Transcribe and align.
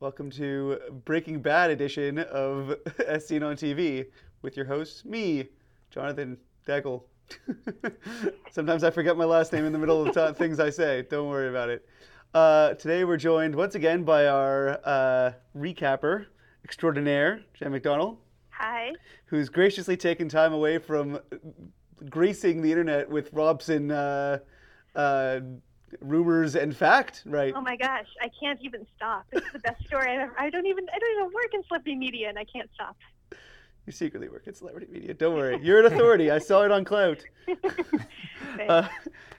Welcome 0.00 0.30
to 0.30 0.78
Breaking 1.04 1.42
Bad 1.42 1.70
edition 1.70 2.20
of 2.20 2.74
As 3.06 3.28
Seen 3.28 3.42
on 3.42 3.54
TV 3.54 4.06
with 4.40 4.56
your 4.56 4.64
host, 4.64 5.04
me, 5.04 5.50
Jonathan 5.90 6.38
Dekel. 6.66 7.02
Sometimes 8.50 8.82
I 8.82 8.88
forget 8.88 9.18
my 9.18 9.26
last 9.26 9.52
name 9.52 9.66
in 9.66 9.74
the 9.74 9.78
middle 9.78 10.00
of 10.06 10.14
the 10.14 10.28
t- 10.28 10.38
things 10.38 10.58
I 10.58 10.70
say. 10.70 11.02
Don't 11.10 11.28
worry 11.28 11.50
about 11.50 11.68
it. 11.68 11.86
Uh, 12.32 12.72
today 12.76 13.04
we're 13.04 13.18
joined 13.18 13.54
once 13.54 13.74
again 13.74 14.02
by 14.02 14.26
our 14.26 14.80
uh, 14.86 15.32
recapper 15.54 16.24
extraordinaire, 16.64 17.42
Jen 17.52 17.70
McDonnell, 17.70 18.16
Hi. 18.52 18.92
who's 19.26 19.50
graciously 19.50 19.98
taken 19.98 20.30
time 20.30 20.54
away 20.54 20.78
from 20.78 21.18
gracing 22.08 22.62
the 22.62 22.70
internet 22.70 23.06
with 23.10 23.34
Robsten 23.34 23.92
uh, 23.92 24.38
uh, 24.98 25.40
rumors 26.00 26.54
and 26.56 26.76
fact, 26.76 27.22
right? 27.26 27.52
Oh 27.56 27.60
my 27.60 27.76
gosh, 27.76 28.06
I 28.20 28.30
can't 28.40 28.60
even 28.62 28.86
stop. 28.96 29.24
This 29.32 29.42
is 29.44 29.52
the 29.52 29.58
best 29.60 29.84
story 29.86 30.10
I've 30.12 30.20
ever. 30.20 30.34
I 30.38 30.50
don't 30.50 30.66
even. 30.66 30.86
I 30.94 30.98
don't 30.98 31.20
even 31.20 31.34
work 31.34 31.52
in 31.54 31.62
celebrity 31.68 31.96
media, 31.96 32.28
and 32.28 32.38
I 32.38 32.44
can't 32.44 32.70
stop. 32.74 32.96
You 33.86 33.92
secretly 33.92 34.28
work 34.28 34.46
in 34.46 34.54
celebrity 34.54 34.86
media. 34.90 35.14
Don't 35.14 35.34
worry, 35.34 35.58
you're 35.62 35.80
an 35.84 35.92
authority. 35.92 36.30
I 36.30 36.38
saw 36.38 36.62
it 36.64 36.70
on 36.70 36.84
Klout. 36.84 37.22
Uh, 38.68 38.86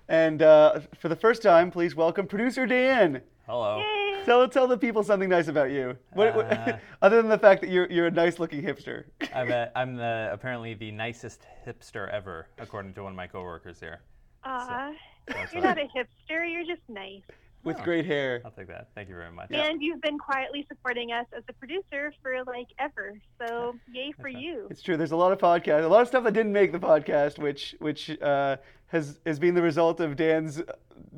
and 0.07 0.41
uh, 0.41 0.79
for 0.98 1.09
the 1.09 1.16
first 1.16 1.41
time, 1.41 1.70
please 1.70 1.95
welcome 1.95 2.26
producer 2.26 2.65
Dan. 2.65 3.21
Hello. 3.45 3.77
Yay. 3.79 4.23
Tell 4.26 4.48
tell 4.48 4.65
the 4.68 4.77
people 4.77 5.04
something 5.04 5.29
nice 5.29 5.48
about 5.48 5.70
you. 5.71 5.98
What, 6.13 6.34
what- 6.35 6.52
Uh, 6.52 6.77
other 7.02 7.18
than 7.21 7.29
the 7.29 7.38
fact 7.38 7.62
that 7.62 7.70
you're 7.70 7.90
you're 7.91 8.07
a 8.07 8.12
nice 8.12 8.40
looking 8.40 8.63
hipster. 8.63 9.04
I'm, 9.35 9.52
a, 9.52 9.70
I'm 9.76 9.95
the 9.95 10.29
apparently 10.31 10.73
the 10.76 10.91
nicest 10.91 11.45
hipster 11.68 12.09
ever, 12.09 12.48
according 12.57 12.93
to 12.95 13.04
one 13.04 13.12
of 13.12 13.18
my 13.18 13.27
coworkers 13.27 13.79
here. 13.79 13.99
Aw, 14.43 14.91
That's 15.27 15.53
you're 15.53 15.61
right. 15.63 15.77
not 15.77 15.80
a 15.80 15.88
hipster. 15.98 16.52
You're 16.52 16.66
just 16.66 16.81
nice. 16.89 17.21
with 17.63 17.77
Oh. 17.79 17.84
great 17.84 18.05
hair. 18.05 18.41
I'll 18.43 18.52
take 18.52 18.67
that. 18.67 18.89
Thank 18.95 19.07
you 19.09 19.16
very 19.16 19.31
much. 19.31 19.52
And 19.52 19.81
you've 19.81 20.02
been 20.02 20.17
quietly 20.17 20.66
supporting 20.67 21.12
us 21.12 21.25
as 21.35 21.43
a 21.48 21.53
producer 21.53 22.12
for 22.21 22.43
like 22.45 22.67
ever. 22.79 23.13
So 23.39 23.76
yay 23.93 24.12
for 24.13 24.23
That's 24.23 24.35
right. 24.35 24.37
you. 24.43 24.68
It's 24.71 24.81
true. 24.81 24.98
There's 24.98 25.12
a 25.12 25.15
lot 25.18 25.31
of 25.31 25.37
podcasts, 25.40 25.84
a 25.84 25.87
lot 25.87 26.01
of 26.01 26.07
stuff 26.07 26.23
that 26.23 26.34
didn't 26.34 26.54
make 26.54 26.71
the 26.71 26.79
podcast, 26.79 27.37
which 27.40 27.76
which 27.79 28.09
uh, 28.21 28.57
has 28.87 29.20
has 29.26 29.37
been 29.40 29.54
the 29.54 29.62
result 29.62 29.99
of 29.99 30.15
Dan's 30.15 30.62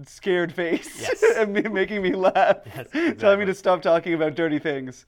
scared 0.06 0.54
face 0.54 1.02
Yes. 1.02 1.24
and 1.38 1.54
me, 1.54 1.62
making 1.64 2.02
me 2.02 2.14
laugh, 2.14 2.58
Yes, 2.94 3.18
telling 3.20 3.40
me 3.40 3.46
to 3.46 3.54
stop 3.54 3.82
talking 3.82 4.14
about 4.14 4.36
dirty 4.36 4.60
things. 4.60 5.06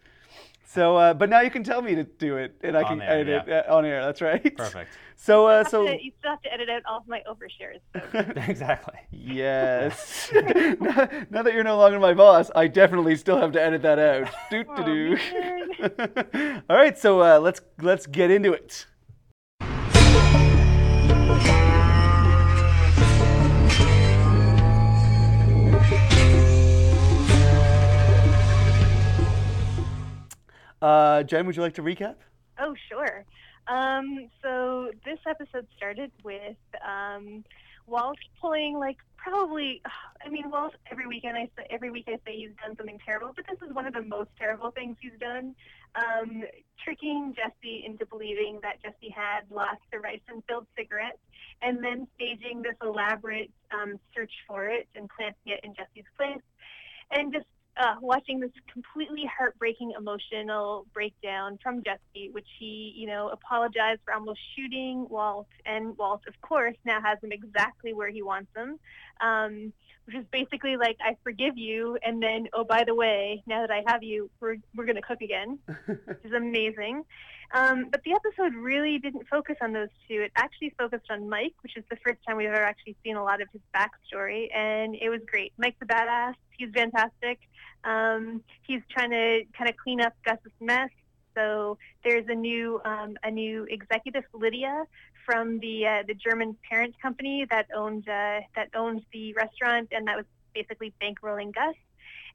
So, 0.75 0.97
uh, 0.97 1.13
but 1.13 1.29
now 1.29 1.39
you 1.39 1.49
can 1.49 1.63
tell 1.63 1.81
me 1.81 1.95
to 1.95 2.03
do 2.03 2.35
it, 2.35 2.55
and 2.61 2.77
I 2.77 2.81
On 2.83 2.87
can 2.89 3.01
air, 3.01 3.09
edit 3.19 3.47
it 3.47 3.65
uh, 3.69 3.73
on 3.75 3.85
air. 3.85 4.03
That's 4.05 4.21
right. 4.21 4.55
Perfect. 4.57 4.91
So, 5.15 5.47
uh, 5.47 5.59
You 5.63 5.69
so 5.69 5.85
to- 5.87 6.03
you 6.03 6.11
still 6.19 6.31
have 6.31 6.41
to 6.41 6.53
edit 6.53 6.69
out 6.69 6.81
all 6.85 6.97
of 6.97 7.07
my 7.07 7.23
overshares. 7.25 7.79
though. 7.93 8.41
exactly. 8.51 8.95
yes. 9.09 10.29
now, 10.33 11.07
now 11.29 11.41
that 11.43 11.53
you're 11.53 11.63
no 11.63 11.77
longer 11.77 11.97
my 11.97 12.13
boss, 12.13 12.51
I 12.55 12.67
definitely 12.67 13.15
still 13.15 13.37
have 13.39 13.53
to 13.53 13.61
edit 13.61 13.81
that 13.83 13.99
out. 13.99 14.27
Doot 14.51 14.67
Oh, 14.69 14.75
to 14.75 14.83
do. 14.83 16.61
All 16.69 16.75
right, 16.75 16.97
so 16.97 17.21
uh, 17.21 17.39
let's 17.39 17.61
let's 17.81 18.05
get 18.05 18.29
into 18.29 18.51
it. 18.51 18.85
Uh, 30.85 31.23
Jen, 31.23 31.47
would 31.47 31.55
you 31.55 31.63
like 31.63 31.73
to 31.73 31.81
recap? 31.81 32.17
Oh, 32.59 32.75
sure. 32.89 33.25
Um, 33.67 34.29
so 34.43 34.91
this 35.03 35.17
episode 35.27 35.65
started 35.75 36.11
with 36.23 36.57
um, 36.87 37.43
Walt 37.87 38.19
pulling 38.39 38.77
like 38.77 38.97
probably. 39.17 39.81
I 40.23 40.29
mean, 40.29 40.51
Walt 40.51 40.75
every 40.91 41.07
weekend 41.07 41.37
I 41.37 41.49
say 41.57 41.65
every 41.71 41.89
week 41.89 42.05
I 42.07 42.19
say 42.23 42.35
he's 42.37 42.51
done 42.63 42.77
something 42.77 42.99
terrible, 43.03 43.31
but 43.35 43.45
this 43.49 43.57
is 43.67 43.73
one 43.73 43.87
of 43.87 43.95
the 43.95 44.03
most 44.03 44.29
terrible 44.37 44.69
things 44.69 44.95
he's 45.01 45.19
done. 45.19 45.55
Um, 45.95 46.43
tricking 46.83 47.33
Jesse 47.35 47.83
into 47.83 48.05
believing 48.05 48.59
that 48.61 48.79
Jesse 48.83 49.09
had 49.09 49.49
lost 49.49 49.81
the 49.91 49.97
ricin-filled 49.97 50.67
cigarette, 50.77 51.17
and 51.63 51.83
then 51.83 52.05
staging 52.13 52.61
this 52.61 52.75
elaborate 52.83 53.49
um, 53.73 53.99
search 54.13 54.33
for 54.47 54.67
it 54.67 54.87
and 54.93 55.09
planting 55.09 55.47
it 55.47 55.61
in 55.63 55.73
Jesse's 55.73 56.05
place, 56.15 56.45
and 57.09 57.33
just 57.33 57.47
uh, 57.77 57.95
watching 58.01 58.39
this 58.39 58.51
completely 58.71 59.29
heartbreaking 59.37 59.93
emotional 59.97 60.85
breakdown 60.93 61.59
from 61.61 61.83
Jesse, 61.83 62.29
which 62.31 62.47
he, 62.59 62.93
you 62.95 63.07
know, 63.07 63.29
apologized 63.29 64.01
for 64.05 64.13
almost 64.13 64.39
shooting 64.55 65.07
Walt, 65.09 65.47
and 65.65 65.97
Walt, 65.97 66.21
of 66.27 66.39
course, 66.41 66.75
now 66.85 67.01
has 67.01 67.17
him 67.21 67.31
exactly 67.31 67.93
where 67.93 68.09
he 68.09 68.21
wants 68.21 68.49
him, 68.55 68.79
um, 69.21 69.73
which 70.05 70.15
is 70.15 70.25
basically 70.31 70.77
like, 70.77 70.97
I 71.03 71.17
forgive 71.23 71.57
you, 71.57 71.97
and 72.03 72.21
then, 72.21 72.47
oh, 72.53 72.63
by 72.63 72.83
the 72.85 72.95
way, 72.95 73.43
now 73.45 73.61
that 73.61 73.71
I 73.71 73.83
have 73.87 74.03
you, 74.03 74.29
we're, 74.39 74.55
we're 74.75 74.85
going 74.85 74.95
to 74.95 75.01
cook 75.01 75.21
again, 75.21 75.59
which 75.85 76.19
is 76.23 76.33
amazing. 76.33 77.03
Um, 77.53 77.87
but 77.89 78.01
the 78.03 78.13
episode 78.13 78.53
really 78.55 78.97
didn't 78.99 79.27
focus 79.27 79.55
on 79.61 79.73
those 79.73 79.89
two. 80.07 80.21
It 80.21 80.31
actually 80.35 80.73
focused 80.77 81.09
on 81.09 81.29
Mike, 81.29 81.53
which 81.61 81.77
is 81.77 81.83
the 81.89 81.97
first 81.97 82.19
time 82.27 82.37
we've 82.37 82.47
ever 82.49 82.63
actually 82.63 82.95
seen 83.03 83.15
a 83.15 83.23
lot 83.23 83.41
of 83.41 83.47
his 83.51 83.61
backstory, 83.73 84.53
and 84.53 84.95
it 84.95 85.09
was 85.09 85.21
great. 85.25 85.53
Mike's 85.57 85.77
a 85.81 85.85
badass. 85.85 86.35
He's 86.57 86.69
fantastic. 86.73 87.39
Um, 87.83 88.41
he's 88.63 88.81
trying 88.89 89.11
to 89.11 89.43
kind 89.57 89.69
of 89.69 89.77
clean 89.77 90.01
up 90.01 90.13
Gus's 90.25 90.51
mess. 90.59 90.89
So 91.35 91.77
there's 92.03 92.25
a 92.29 92.35
new 92.35 92.81
um, 92.85 93.17
a 93.23 93.29
new 93.29 93.65
executive, 93.69 94.23
Lydia, 94.33 94.85
from 95.25 95.59
the 95.59 95.85
uh, 95.85 96.03
the 96.07 96.13
German 96.13 96.55
parent 96.69 96.95
company 97.01 97.45
that 97.49 97.67
owned 97.75 98.07
uh, 98.07 98.39
that 98.55 98.69
owns 98.73 99.01
the 99.11 99.33
restaurant, 99.33 99.89
and 99.91 100.07
that 100.07 100.15
was 100.15 100.25
basically 100.53 100.93
bankrolling 101.01 101.53
Gus. 101.53 101.75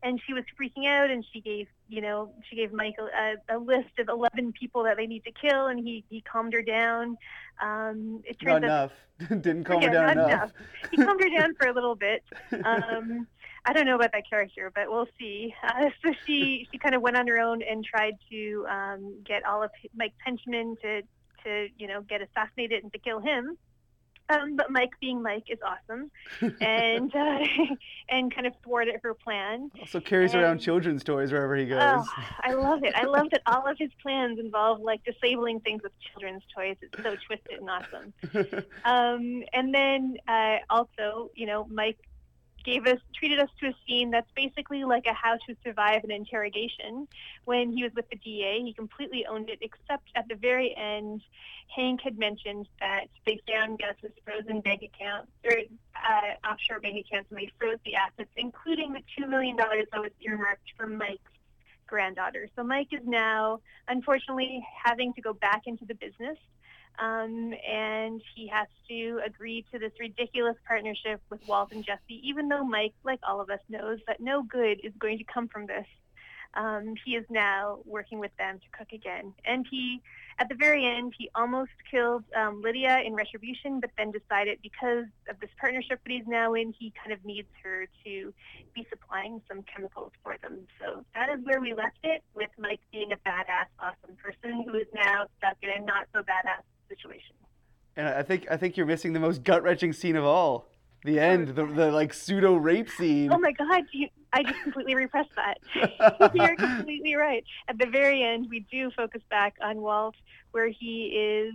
And 0.03 0.21
she 0.27 0.33
was 0.33 0.45
freaking 0.59 0.87
out, 0.87 1.11
and 1.11 1.25
she 1.33 1.41
gave 1.41 1.67
you 1.89 2.01
know 2.01 2.33
she 2.49 2.57
gave 2.57 2.73
Michael 2.73 3.09
a, 3.09 3.57
a 3.57 3.59
list 3.59 3.99
of 3.99 4.09
11 4.09 4.53
people 4.53 4.85
that 4.85 4.97
they 4.97 5.07
need 5.07 5.25
to 5.25 5.33
kill, 5.33 5.67
and 5.67 5.79
he 5.79 6.05
he 6.09 6.21
calmed 6.23 6.53
her 6.53 6.63
down. 6.63 7.17
Um, 7.63 8.23
it 8.25 8.37
Not 8.43 8.61
turns 8.61 8.65
out 8.65 8.65
enough. 8.65 8.93
Didn't 9.43 9.65
calm 9.65 9.83
her 9.83 9.91
down 9.91 10.07
not 10.07 10.13
enough. 10.13 10.29
enough. 10.29 10.53
he 10.91 10.97
calmed 10.97 11.21
her 11.23 11.39
down 11.39 11.55
for 11.61 11.69
a 11.69 11.75
little 11.75 11.95
bit. 11.95 12.23
Um, 12.65 13.27
I 13.65 13.73
don't 13.73 13.85
know 13.85 13.97
about 13.97 14.13
that 14.13 14.29
character, 14.29 14.73
but 14.75 14.85
we'll 14.89 15.09
see. 15.19 15.55
Uh, 15.63 15.91
so 16.03 16.13
she 16.27 16.67
she 16.71 16.79
kind 16.79 16.95
of 16.95 17.03
went 17.03 17.17
on 17.17 17.27
her 17.27 17.39
own 17.39 17.61
and 17.63 17.85
tried 17.85 18.15
to 18.31 18.67
um, 18.71 19.17
get 19.25 19.45
all 19.45 19.63
of 19.63 19.71
Mike 19.95 20.15
Penchman 20.27 20.81
to 20.81 21.03
to 21.45 21.69
you 21.79 21.87
know 21.87 22.01
get 22.03 22.21
assassinated 22.23 22.83
and 22.83 22.93
to 22.93 22.99
kill 22.99 23.21
him. 23.21 23.59
Um, 24.31 24.57
but 24.57 24.71
Mike, 24.71 24.93
being 25.01 25.23
Mike, 25.23 25.45
is 25.49 25.59
awesome, 25.65 26.11
and 26.61 27.15
uh, 27.15 27.39
and 28.09 28.35
kind 28.35 28.47
of 28.47 28.55
thwarted 28.63 29.01
her 29.03 29.15
plan. 29.15 29.71
Also 29.81 30.01
carries 30.01 30.35
around 30.35 30.59
children's 30.59 31.03
toys 31.03 31.33
wherever 31.33 31.57
he 31.57 31.67
goes. 31.67 31.81
Oh, 31.83 32.07
I 32.43 32.55
love 32.55 32.85
it. 32.85 32.95
I 32.95 33.05
love 33.05 33.31
that 33.31 33.43
all 33.47 33.67
of 33.67 33.77
his 33.79 33.91
plans 34.03 34.39
involve 34.39 34.81
like 34.81 35.03
disabling 35.05 35.61
things 35.61 35.83
with 35.83 35.93
children's 36.01 36.43
toys. 36.55 36.77
It's 36.81 37.03
so 37.03 37.17
twisted 37.27 37.61
and 37.61 37.71
awesome. 37.71 38.13
Um, 38.85 39.43
and 39.53 39.75
then 39.75 40.17
uh, 40.27 40.57
also, 40.69 41.31
you 41.35 41.47
know, 41.47 41.67
Mike 41.71 41.99
gave 42.65 42.87
us 42.87 42.99
treated 43.15 43.39
us 43.39 43.49
to 43.61 43.69
a 43.69 43.75
scene 43.87 44.11
that's 44.11 44.31
basically 44.35 44.85
like 44.85 45.07
a 45.07 45.13
how 45.13 45.37
to 45.47 45.57
survive 45.65 46.05
an 46.05 46.11
interrogation. 46.11 47.07
When 47.45 47.73
he 47.73 47.83
was 47.83 47.93
with 47.95 48.09
the 48.11 48.17
DA, 48.17 48.63
he 48.63 48.73
completely 48.73 49.27
owned 49.27 49.51
it, 49.51 49.59
except 49.61 50.09
at 50.15 50.29
the 50.29 50.35
very 50.35 50.75
end, 50.77 51.23
Hank 51.75 52.01
had 52.03 52.19
mentioned 52.19 52.69
that 52.81 53.07
they 53.27 53.41
found 53.51 53.81
Gus's 53.81 54.17
frozen 54.25 54.61
bank 54.61 54.83
account 54.83 55.29
or 55.45 55.53
uh, 55.97 56.49
offshore 56.49 56.81
bank 56.81 57.05
accounts, 57.07 57.31
and 57.31 57.39
they 57.39 57.51
froze 57.59 57.79
the 57.85 57.95
assets, 57.95 58.31
including 58.37 58.93
the 58.93 59.03
two 59.17 59.27
million 59.27 59.57
dollars 59.57 59.87
that 59.93 60.01
was 60.01 60.13
earmarked 60.21 60.73
for 60.77 60.87
Mike's 60.87 61.23
granddaughter. 61.87 62.49
So 62.57 62.63
Mike 62.63 62.89
is 62.93 63.05
now, 63.05 63.61
unfortunately, 63.89 64.65
having 64.85 65.13
to 65.15 65.21
go 65.21 65.33
back 65.33 65.63
into 65.67 65.85
the 65.85 65.95
business 65.95 66.39
um, 66.99 67.55
and 67.67 68.21
he 68.35 68.49
has 68.49 68.69
to 68.89 69.21
agree 69.25 69.65
to 69.73 69.79
this 69.79 69.93
ridiculous 69.99 70.57
partnership 70.67 71.21
with 71.31 71.47
Walt 71.47 71.73
and 71.73 71.85
Jesse, 71.85 72.21
even 72.23 72.49
though 72.49 72.65
Mike, 72.65 72.95
like 73.05 73.21
all 73.27 73.41
of 73.41 73.51
us, 73.51 73.61
knows 73.69 73.99
that 74.07 74.21
no 74.21 74.43
good 74.43 74.81
is 74.85 74.93
going 74.99 75.19
to 75.19 75.25
come 75.25 75.49
from 75.49 75.67
this. 75.67 75.87
Um, 76.55 76.95
he 77.05 77.13
is 77.13 77.25
now 77.31 77.79
working 77.85 78.19
with 78.19 78.37
them 78.37 78.59
to 78.59 78.77
cook 78.77 78.93
again. 78.93 79.33
And 79.45 79.65
he, 79.71 80.03
at 80.41 80.49
the 80.49 80.57
very 80.57 80.85
end, 80.85 81.15
he 81.17 81.31
almost 81.35 81.71
killed 81.89 82.25
um, 82.37 82.61
Lydia 82.61 82.99
in 83.07 83.15
retribution, 83.15 83.79
but 83.79 83.91
then 83.97 84.11
decided 84.11 84.59
because 84.61 85.05
of 85.29 85.39
this 85.41 85.51
partnership 85.61 86.01
that 86.03 86.13
he's 86.13 86.27
now 86.27 86.55
in, 86.55 86.75
he 86.77 86.93
kind 87.01 87.13
of 87.13 87.25
needs 87.25 87.49
her 87.63 87.87
to 88.05 88.35
be 88.75 88.85
supplying 88.91 89.41
some 89.49 89.63
chemicals 89.63 90.11
for 90.25 90.37
them. 90.43 90.67
So 90.81 91.05
that 91.15 91.29
is 91.31 91.39
where 91.45 91.61
we 91.61 91.73
left 91.73 91.99
it, 92.03 92.23
with 92.35 92.51
Mike 92.59 92.81
being 92.91 93.13
a 93.13 93.17
badass, 93.17 93.71
awesome 93.79 94.17
person 94.17 94.65
who 94.65 94.75
is 94.75 94.89
now 94.93 95.27
stuck 95.39 95.57
in 95.63 95.71
a 95.71 95.87
not 95.87 96.09
so 96.13 96.21
badass 96.23 96.65
situation. 96.91 97.35
And 97.97 98.09
I 98.09 98.23
think 98.23 98.47
I 98.51 98.57
think 98.57 98.77
you're 98.77 98.87
missing 98.87 99.13
the 99.13 99.21
most 99.21 99.43
gut 99.43 99.63
wrenching 99.63 99.93
scene 99.93 100.17
of 100.17 100.25
all. 100.25 100.69
The 101.05 101.19
end, 101.19 101.49
the, 101.49 101.65
the 101.65 101.91
like 101.91 102.13
pseudo 102.13 102.57
rape 102.57 102.91
scene. 102.91 103.33
Oh 103.33 103.39
my 103.39 103.53
God, 103.53 103.85
you, 103.93 104.09
I 104.35 104.43
just 104.43 104.63
completely 104.63 104.95
repressed 104.95 105.31
that. 105.37 105.59
You're 106.35 106.57
completely 106.57 107.15
right. 107.15 107.43
At 107.69 107.79
the 107.79 107.87
very 107.87 108.23
end, 108.23 108.49
we 108.51 108.67
do 108.71 108.91
focus 108.95 109.23
back 109.31 109.55
on 109.63 109.81
Walt, 109.81 110.15
where 110.51 110.69
he 110.69 111.07
is, 111.07 111.55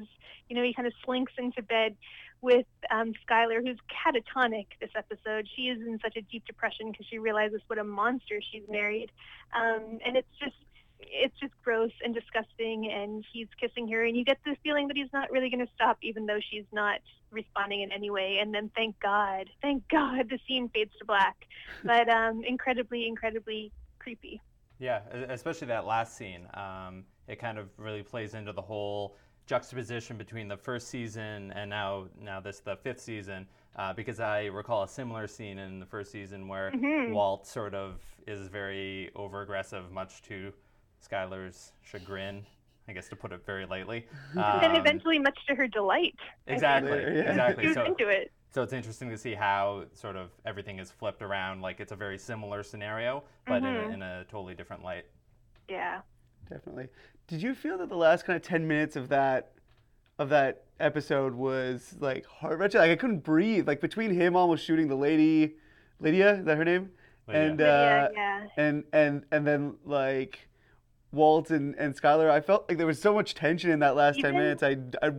you 0.50 0.56
know, 0.56 0.64
he 0.64 0.74
kind 0.74 0.88
of 0.88 0.94
slinks 1.06 1.34
into 1.38 1.62
bed 1.62 1.96
with 2.42 2.66
um, 2.92 3.14
Skyler, 3.28 3.62
who's 3.66 3.78
catatonic 3.90 4.66
this 4.82 4.92
episode. 4.96 5.48
She 5.56 5.64
is 5.64 5.80
in 5.80 6.00
such 6.04 6.18
a 6.18 6.22
deep 6.22 6.46
depression 6.46 6.92
because 6.92 7.06
she 7.10 7.18
realizes 7.18 7.62
what 7.68 7.80
a 7.80 7.84
monster 7.84 8.42
she's 8.52 8.64
married, 8.70 9.12
um, 9.56 10.00
and 10.06 10.18
it's 10.18 10.28
just 10.40 10.56
it's 11.00 11.38
just 11.40 11.54
gross 11.64 11.92
and 12.04 12.14
disgusting. 12.14 12.92
And 12.92 13.24
he's 13.32 13.48
kissing 13.60 13.88
her, 13.90 14.04
and 14.04 14.16
you 14.16 14.24
get 14.26 14.38
the 14.46 14.56
feeling 14.64 14.88
that 14.88 14.98
he's 14.98 15.12
not 15.14 15.32
really 15.32 15.50
going 15.50 15.66
to 15.66 15.72
stop, 15.74 15.98
even 16.02 16.26
though 16.26 16.40
she's 16.52 16.66
not 16.72 17.00
responding 17.32 17.82
in 17.82 17.92
any 17.92 18.10
way. 18.10 18.40
And 18.42 18.54
then, 18.54 18.72
thank 18.76 19.00
God, 19.00 19.50
thank 19.62 19.88
God, 19.90 20.30
the 20.30 20.40
scene 20.48 20.70
fades 20.74 20.92
to 21.00 21.06
black. 21.06 21.36
But 21.84 22.10
um, 22.10 22.44
incredibly, 22.44 23.08
incredibly 23.08 23.72
creepy. 24.00 24.42
Yeah, 24.80 25.02
especially 25.30 25.68
that 25.68 25.86
last 25.86 26.18
scene. 26.18 26.48
Um, 26.54 27.04
it 27.28 27.40
kind 27.40 27.58
of 27.58 27.70
really 27.78 28.04
plays 28.04 28.34
into 28.34 28.54
the 28.54 28.62
whole 28.62 29.16
juxtaposition 29.46 30.18
between 30.18 30.48
the 30.48 30.58
first 30.58 30.88
season 30.88 31.52
and 31.54 31.70
now 31.70 32.08
now 32.20 32.40
this 32.40 32.60
the 32.60 32.76
fifth 32.78 33.00
season. 33.02 33.46
Uh, 33.76 33.94
because 33.94 34.20
I 34.20 34.46
recall 34.46 34.84
a 34.84 34.88
similar 34.88 35.28
scene 35.28 35.60
in 35.60 35.80
the 35.80 35.86
first 35.86 36.12
season 36.12 36.48
where 36.48 36.72
Mhm. 36.72 37.12
Walt 37.12 37.46
sort 37.46 37.76
of 37.76 38.00
is 38.26 38.48
very 38.48 39.12
over 39.16 39.42
aggressive, 39.42 39.92
much 39.92 40.22
to 40.24 40.54
Skyler's 41.10 41.72
chagrin. 41.84 42.46
I 42.88 42.94
guess 42.94 43.10
to 43.10 43.16
put 43.16 43.32
it 43.32 43.44
very 43.46 43.66
lightly. 43.66 44.06
and 44.34 44.66
Um, 44.66 44.76
eventually, 44.76 45.18
much 45.18 45.38
to 45.48 45.56
her 45.56 45.68
delight. 45.68 46.16
Exactly, 46.48 46.92
Yeah. 47.00 47.30
exactly. 47.32 47.64
She 47.64 47.68
was 47.70 47.76
So, 47.76 47.84
into 47.86 48.08
it. 48.10 48.32
so 48.52 48.62
it's 48.62 48.74
interesting 48.74 49.10
to 49.10 49.18
see 49.18 49.34
how 49.34 49.86
sort 49.94 50.16
of 50.16 50.30
everything 50.46 50.78
is 50.78 50.92
flipped 50.92 51.24
around. 51.24 51.62
Like 51.62 51.80
it's 51.80 51.92
a 51.92 51.96
very 51.96 52.20
similar 52.20 52.62
scenario, 52.62 53.24
but 53.48 53.64
in, 53.64 53.66
a, 53.66 53.70
Mhm. 53.70 53.94
in 53.96 54.02
a 54.04 54.24
totally 54.26 54.54
different 54.54 54.84
light. 54.84 55.06
Yeah. 55.68 56.02
Definitely. 56.48 56.90
Did 57.28 57.42
you 57.42 57.56
feel 57.56 57.80
that 57.80 57.90
the 57.90 57.98
last 57.98 58.24
kind 58.26 58.38
of 58.38 58.44
ten 58.44 58.68
minutes 58.68 58.96
of 58.96 59.10
that 59.10 59.52
of 60.20 60.30
that 60.30 60.64
episode 60.80 61.34
was 61.34 61.96
like 62.00 62.24
heart 62.28 62.60
wrenching? 62.60 62.80
Like 62.82 62.92
I 62.92 62.96
couldn't 62.96 63.24
breathe. 63.24 63.68
Like 63.68 63.82
between 63.82 64.12
him 64.14 64.36
almost 64.36 64.64
shooting 64.64 64.88
the 64.88 64.96
lady, 64.96 65.56
Lydia, 66.00 66.36
is 66.36 66.46
that 66.46 66.56
her 66.56 66.64
name? 66.66 66.92
Lydia. 67.28 67.42
And 67.50 67.62
uh, 67.62 67.66
yeah, 67.66 68.08
yeah. 68.14 68.48
and 68.58 68.84
and 68.94 69.26
and 69.32 69.48
then 69.48 69.76
like 69.86 70.48
Walt 71.16 71.50
and 71.50 71.74
and 71.76 72.00
Skyler. 72.00 72.30
I 72.30 72.42
felt 72.42 72.68
like 72.70 72.78
there 72.78 72.86
was 72.88 73.02
so 73.02 73.14
much 73.14 73.34
tension 73.34 73.72
in 73.72 73.80
that 73.80 73.96
last 73.96 74.20
ten 74.20 74.34
minutes. 74.34 74.62
I 74.62 74.78
I 75.02 75.12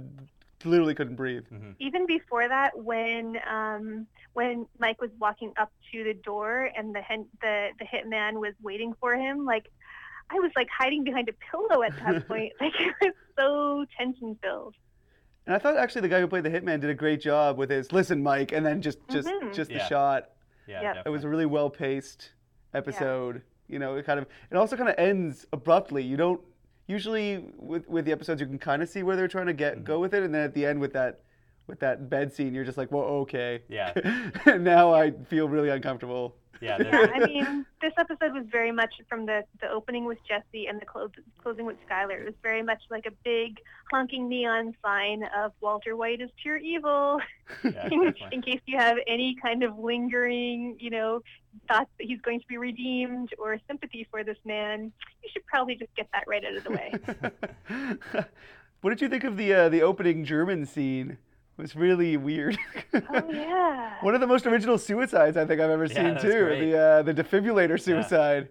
literally 0.65 0.95
couldn't 0.95 1.17
breathe. 1.17 1.47
hmm 1.49 1.73
even 1.79 2.07
before 2.07 2.49
that, 2.49 2.77
when 2.79 3.39
um, 3.51 4.07
when 4.35 4.67
Mike 4.79 5.01
was 5.01 5.11
walking 5.19 5.53
up 5.59 5.73
to 5.93 6.05
the 6.05 6.15
door 6.15 6.71
and 6.77 6.95
the 6.95 7.01
hen- 7.01 7.29
the 7.41 7.69
the 7.79 7.85
hitman 7.85 8.35
was 8.41 8.53
waiting 8.63 8.93
for 9.01 9.15
him, 9.17 9.45
like 9.45 9.67
I 10.31 10.35
was 10.41 10.51
like 10.57 10.69
hiding 10.77 11.05
behind 11.05 11.29
a 11.29 11.33
pillow 11.51 11.83
at 11.83 11.93
that 12.05 12.27
point. 12.29 12.53
Like 12.61 12.73
it 12.81 12.95
was 13.01 13.13
so 13.39 13.85
tension 13.97 14.37
filled. 14.43 14.75
And 15.47 15.55
I 15.55 15.59
thought 15.61 15.77
actually 15.77 16.01
the 16.03 16.09
guy 16.09 16.19
who 16.21 16.27
played 16.27 16.43
the 16.43 16.51
hitman 16.51 16.81
did 16.81 16.91
a 16.91 16.95
great 16.95 17.21
job 17.21 17.57
with 17.57 17.71
his 17.71 17.93
listen, 17.93 18.23
Mike, 18.23 18.51
and 18.53 18.67
then 18.67 18.83
just 18.83 18.99
just 19.09 19.29
Mhm. 19.29 19.55
just 19.55 19.71
the 19.71 19.77
Yeah. 19.77 19.87
shot. 19.87 20.31
Yeah, 20.67 20.83
Yep. 20.83 21.07
It 21.07 21.11
was 21.11 21.23
a 21.23 21.29
really 21.29 21.47
well 21.47 21.71
paced 21.71 22.33
episode. 22.75 23.43
You 23.69 23.79
know, 23.79 23.97
it 23.97 24.07
kind 24.07 24.19
of 24.19 24.27
it 24.51 24.57
also 24.57 24.77
kind 24.77 24.89
of 24.89 24.95
ends 24.99 25.47
abruptly. 25.53 26.03
You 26.03 26.17
don't 26.17 26.41
usually 26.87 27.45
with 27.57 27.89
with 27.89 28.05
the 28.05 28.13
episodes 28.13 28.41
you 28.41 28.47
can 28.47 28.59
kind 28.59 28.83
of 28.83 28.89
see 28.89 29.03
where 29.03 29.17
they're 29.17 29.29
trying 29.29 29.47
to 29.47 29.53
get 29.53 29.75
mm-hmm. 29.75 29.85
go 29.85 29.99
with 29.99 30.15
it, 30.15 30.23
and 30.23 30.35
then 30.35 30.43
at 30.43 30.55
the 30.55 30.67
end 30.67 30.81
with 30.81 30.93
that 30.93 31.21
with 31.67 31.81
that 31.81 32.09
bed 32.09 32.33
scene, 32.33 32.55
you're 32.55 32.65
just 32.65 32.79
like, 32.79 32.93
well, 32.93 33.03
okay. 33.03 33.63
Yeah. 33.69 33.93
now 34.59 34.95
I 34.95 35.11
feel 35.11 35.49
really 35.49 35.69
uncomfortable. 35.69 36.37
Yeah, 36.61 36.79
Yeah, 36.83 37.07
I 37.15 37.27
mean, 37.27 37.67
this 37.83 37.93
episode 37.99 38.33
was 38.33 38.45
very 38.51 38.73
much 38.73 38.95
from 39.09 39.27
the 39.27 39.45
the 39.61 39.69
opening 39.69 40.05
with 40.05 40.19
Jesse 40.27 40.67
and 40.67 40.81
the 40.81 40.87
clo- 40.87 41.11
closing 41.43 41.67
with 41.67 41.77
Skyler. 41.89 42.21
It 42.21 42.25
was 42.25 42.35
very 42.43 42.63
much 42.63 42.83
like 42.91 43.07
a 43.07 43.11
big 43.25 43.59
honking 43.93 44.29
neon 44.29 44.75
sign 44.83 45.25
of 45.37 45.53
Walter 45.61 45.97
White 45.97 46.21
is 46.21 46.31
pure 46.43 46.57
evil. 46.57 47.21
yeah, 47.65 47.89
in, 47.91 48.15
in 48.33 48.43
case 48.43 48.61
you 48.67 48.79
have 48.79 48.97
any 49.07 49.37
kind 49.41 49.63
of 49.63 49.79
lingering, 49.79 50.77
you 50.81 50.91
know, 50.91 51.23
thoughts 51.69 51.91
that 51.99 52.07
he's 52.07 52.21
going 52.21 52.41
to 52.41 52.47
be 52.47 52.57
redeemed 52.59 53.31
or 53.39 53.59
sympathy 53.67 54.07
for 54.11 54.23
this 54.25 54.39
man, 54.45 54.93
you 55.23 55.29
should 55.33 55.47
probably 55.47 55.75
just 55.77 55.95
get 55.97 56.09
that 56.13 56.25
right 56.27 56.45
out 56.45 56.57
of 56.57 56.65
the 56.65 56.71
way. 56.71 58.25
what 58.81 58.91
did 58.91 59.01
you 59.01 59.09
think 59.09 59.25
of 59.25 59.37
the 59.37 59.53
uh, 59.53 59.69
the 59.69 59.83
opening 59.83 60.25
German 60.25 60.67
scene? 60.67 61.19
It 61.59 61.63
was 61.63 61.75
really 61.75 62.17
weird. 62.17 62.59
oh 62.95 63.31
yeah. 63.33 63.95
One 64.03 64.15
of 64.15 64.21
the 64.21 64.27
most 64.27 64.47
original 64.47 64.77
suicides 64.79 65.37
I 65.37 65.45
think 65.47 65.61
I've 65.61 65.71
ever 65.71 65.87
Yeah, 65.87 66.19
seen 66.19 66.31
too. 66.31 66.45
great. 66.45 66.71
The 66.71 66.79
uh, 66.79 67.03
the 67.03 67.15
defibrillator 67.15 67.81
suicide. 67.81 68.49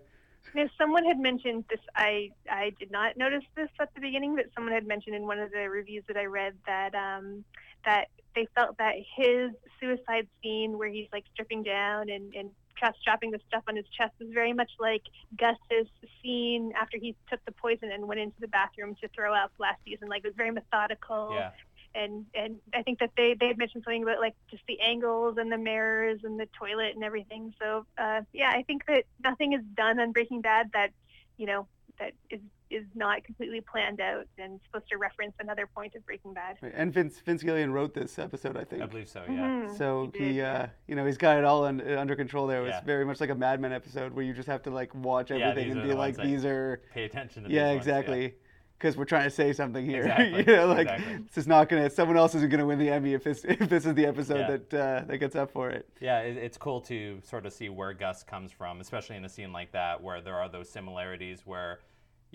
Now, 0.55 0.69
someone 0.77 1.03
had 1.03 1.19
mentioned 1.19 1.65
this. 1.69 1.81
I 1.95 2.31
I 2.49 2.71
did 2.79 2.89
not 2.89 3.17
notice 3.17 3.43
this 3.55 3.69
at 3.79 3.93
the 3.93 4.01
beginning, 4.01 4.35
but 4.35 4.45
someone 4.55 4.73
had 4.73 4.87
mentioned 4.87 5.15
in 5.15 5.27
one 5.27 5.37
of 5.37 5.51
the 5.51 5.69
reviews 5.69 6.03
that 6.07 6.17
I 6.17 6.25
read 6.25 6.53
that 6.65 6.95
um, 6.95 7.43
that 7.85 8.07
they 8.35 8.47
felt 8.55 8.77
that 8.77 8.95
his 9.15 9.51
suicide 9.79 10.27
scene, 10.41 10.77
where 10.77 10.89
he's 10.89 11.07
like 11.13 11.25
stripping 11.33 11.61
down 11.61 12.09
and 12.09 12.33
and 12.33 12.49
chest 12.75 12.97
chopping 13.03 13.31
the 13.31 13.39
stuff 13.47 13.63
on 13.67 13.75
his 13.75 13.85
chest, 13.97 14.13
was 14.19 14.29
very 14.31 14.53
much 14.53 14.71
like 14.79 15.03
Gus's 15.37 15.87
scene 16.21 16.73
after 16.79 16.97
he 16.97 17.15
took 17.29 17.43
the 17.45 17.51
poison 17.51 17.91
and 17.91 18.07
went 18.07 18.19
into 18.19 18.39
the 18.39 18.47
bathroom 18.47 18.95
to 19.01 19.07
throw 19.09 19.33
up 19.33 19.51
last 19.59 19.79
season. 19.85 20.07
Like 20.07 20.23
it 20.23 20.27
was 20.27 20.35
very 20.35 20.51
methodical. 20.51 21.31
Yeah, 21.33 21.51
and 21.95 22.25
and 22.35 22.57
I 22.73 22.83
think 22.83 22.99
that 22.99 23.11
they 23.17 23.33
they 23.33 23.47
had 23.47 23.57
mentioned 23.57 23.83
something 23.83 24.03
about 24.03 24.19
like 24.19 24.35
just 24.51 24.63
the 24.67 24.79
angles 24.81 25.37
and 25.37 25.51
the 25.51 25.57
mirrors 25.57 26.19
and 26.23 26.39
the 26.39 26.47
toilet 26.57 26.95
and 26.95 27.03
everything. 27.03 27.53
So 27.59 27.85
uh, 27.97 28.21
yeah, 28.33 28.51
I 28.51 28.63
think 28.63 28.85
that 28.87 29.05
nothing 29.23 29.53
is 29.53 29.61
done 29.75 29.99
on 29.99 30.11
Breaking 30.11 30.41
Bad 30.41 30.71
that 30.73 30.91
you 31.37 31.45
know 31.45 31.67
that 31.99 32.13
is 32.29 32.41
is 32.69 32.85
not 32.95 33.23
completely 33.23 33.61
planned 33.61 34.01
out 34.01 34.25
and 34.37 34.59
supposed 34.65 34.89
to 34.89 34.97
reference 34.97 35.33
another 35.39 35.67
point 35.67 35.93
of 35.95 36.05
Breaking 36.05 36.33
Bad. 36.33 36.57
And 36.73 36.91
Vince 36.93 37.19
Vince 37.19 37.43
Gilligan 37.43 37.71
wrote 37.71 37.93
this 37.93 38.17
episode, 38.17 38.57
I 38.57 38.63
think. 38.63 38.81
I 38.81 38.85
believe 38.87 39.07
so. 39.07 39.23
Yeah. 39.27 39.33
Mhm. 39.67 39.77
So 39.77 40.11
he, 40.15 40.33
he 40.33 40.41
uh, 40.41 40.67
you 40.87 40.95
know, 40.95 41.05
he's 41.05 41.17
got 41.17 41.37
it 41.37 41.43
all 41.45 41.65
un- 41.65 41.81
under 41.81 42.15
control 42.15 42.47
there. 42.47 42.59
It 42.61 42.63
was 42.63 42.69
Yeah. 42.71 42.81
very 42.81 43.05
much 43.05 43.21
like 43.21 43.29
a 43.29 43.35
Mad 43.35 43.59
Men 43.61 43.71
episode 43.73 44.13
where 44.13 44.25
you 44.25 44.33
just 44.33 44.47
have 44.47 44.63
to 44.63 44.69
like 44.71 44.93
watch 44.95 45.31
everything 45.31 45.67
these 45.67 45.73
and 45.75 45.83
be 45.83 45.89
the 45.89 45.95
like, 45.95 46.17
these 46.17 46.43
are, 46.45 46.81
Pay 46.93 47.03
attention 47.05 47.43
to 47.43 47.49
yeah, 47.49 47.65
these 47.69 47.75
ones, 47.75 47.87
exactly, 47.87 48.33
because 48.77 48.97
we're 48.97 49.05
trying 49.05 49.23
to 49.23 49.29
say 49.29 49.53
something 49.53 49.85
here. 49.85 50.01
Exactly, 50.05 50.39
you 50.39 50.57
know, 50.59 50.67
like 50.67 50.87
exactly. 50.89 51.17
this 51.27 51.37
is 51.37 51.47
not 51.47 51.69
gonna, 51.69 51.89
someone 51.89 52.17
else 52.17 52.35
isn't 52.35 52.49
gonna 52.49 52.65
win 52.65 52.79
the 52.79 52.89
Emmy 52.89 53.13
if 53.13 53.23
this 53.23 53.45
if 53.47 53.69
this 53.69 53.85
is 53.85 53.93
the 53.93 54.05
episode 54.05 54.39
Yeah. 54.39 54.57
that 54.57 54.73
uh, 54.73 55.05
that 55.05 55.17
gets 55.19 55.35
up 55.35 55.51
for 55.51 55.69
it. 55.69 55.87
Yeah, 56.01 56.19
it, 56.21 56.35
it's 56.37 56.57
cool 56.57 56.81
to 56.81 57.19
sort 57.23 57.45
of 57.45 57.53
see 57.53 57.69
where 57.69 57.93
Gus 57.93 58.23
comes 58.23 58.51
from, 58.51 58.81
especially 58.81 59.15
in 59.17 59.23
a 59.25 59.29
scene 59.29 59.53
like 59.53 59.71
that 59.73 60.01
where 60.01 60.19
there 60.19 60.35
are 60.35 60.49
those 60.49 60.69
similarities 60.69 61.43
where, 61.45 61.79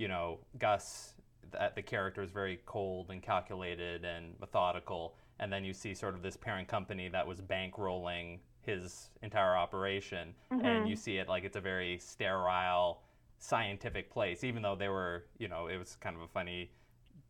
you 0.00 0.08
know, 0.08 0.38
Gus, 0.58 1.12
the, 1.50 1.70
the 1.75 1.82
character 1.82 2.23
is 2.23 2.31
very 2.31 2.58
cold 2.64 3.11
and 3.11 3.23
calculated 3.23 4.02
and 4.02 4.35
methodical, 4.41 5.14
and 5.38 5.52
then 5.52 5.62
you 5.62 5.75
see 5.75 5.93
sort 5.94 6.14
of 6.14 6.23
this 6.23 6.38
parent 6.38 6.69
company 6.69 7.08
that 7.08 7.26
was 7.26 7.43
bankrolling 7.43 8.38
his 8.62 9.11
entire 9.20 9.55
operation, 9.55 10.35
and 10.50 10.87
Mhm. 10.87 10.88
you 10.88 10.97
see 10.97 11.19
it 11.19 11.29
like 11.29 11.44
it's 11.44 11.56
a 11.56 11.61
very 11.61 11.99
sterile, 11.99 13.02
scientific 13.38 14.11
place, 14.11 14.43
even 14.43 14.62
though 14.62 14.75
they 14.75 14.88
were, 14.88 15.26
you 15.38 15.49
know, 15.49 15.67
it 15.67 15.76
was 15.76 15.97
kind 15.97 16.16
of 16.16 16.23
a 16.23 16.28
funny 16.28 16.71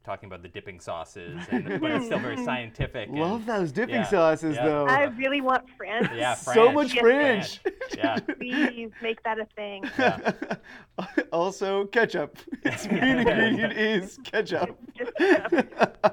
talking 0.04 0.26
about 0.28 0.42
the 0.42 0.49
dipping 0.49 0.80
sauces, 0.80 1.38
and, 1.50 1.80
but 1.80 1.90
it's 1.90 2.07
still 2.07 2.19
very 2.19 2.37
scientific. 2.45 3.09
and- 3.09 3.19
Love 3.19 3.47
those 3.47 3.71
dipping 3.73 3.97
yeah, 3.97 4.07
sauces 4.09 4.57
yeah. 4.57 4.64
though. 4.64 4.87
I 4.87 5.04
really 5.04 5.40
want 5.40 5.64
French. 5.76 6.11
Yeah, 6.14 6.35
so 6.35 6.73
much 6.73 6.95
Yes, 6.95 7.00
French. 7.02 7.61
Yeah. 7.97 8.19
Please 8.38 8.90
make 9.02 9.23
that 9.25 9.38
a 9.38 9.47
thing. 9.57 9.85
Yeah. 9.99 10.33
also 11.33 11.85
ketchup. 11.87 12.38
Its 12.64 12.87
main 12.87 13.19
ingredient 13.19 13.73
is 13.75 14.19
ketchup. 14.25 14.78
Just 14.97 15.14
ketchup. 15.16 15.75
uh, 16.04 16.11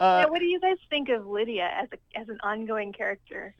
Now, 0.00 0.28
what 0.30 0.38
do 0.40 0.44
you 0.46 0.60
guys 0.60 0.76
think 0.90 1.08
of 1.08 1.26
Lydia 1.26 1.70
as 1.74 1.88
a 1.92 2.20
as 2.20 2.28
an 2.28 2.38
ongoing 2.42 2.92
character? 2.92 3.54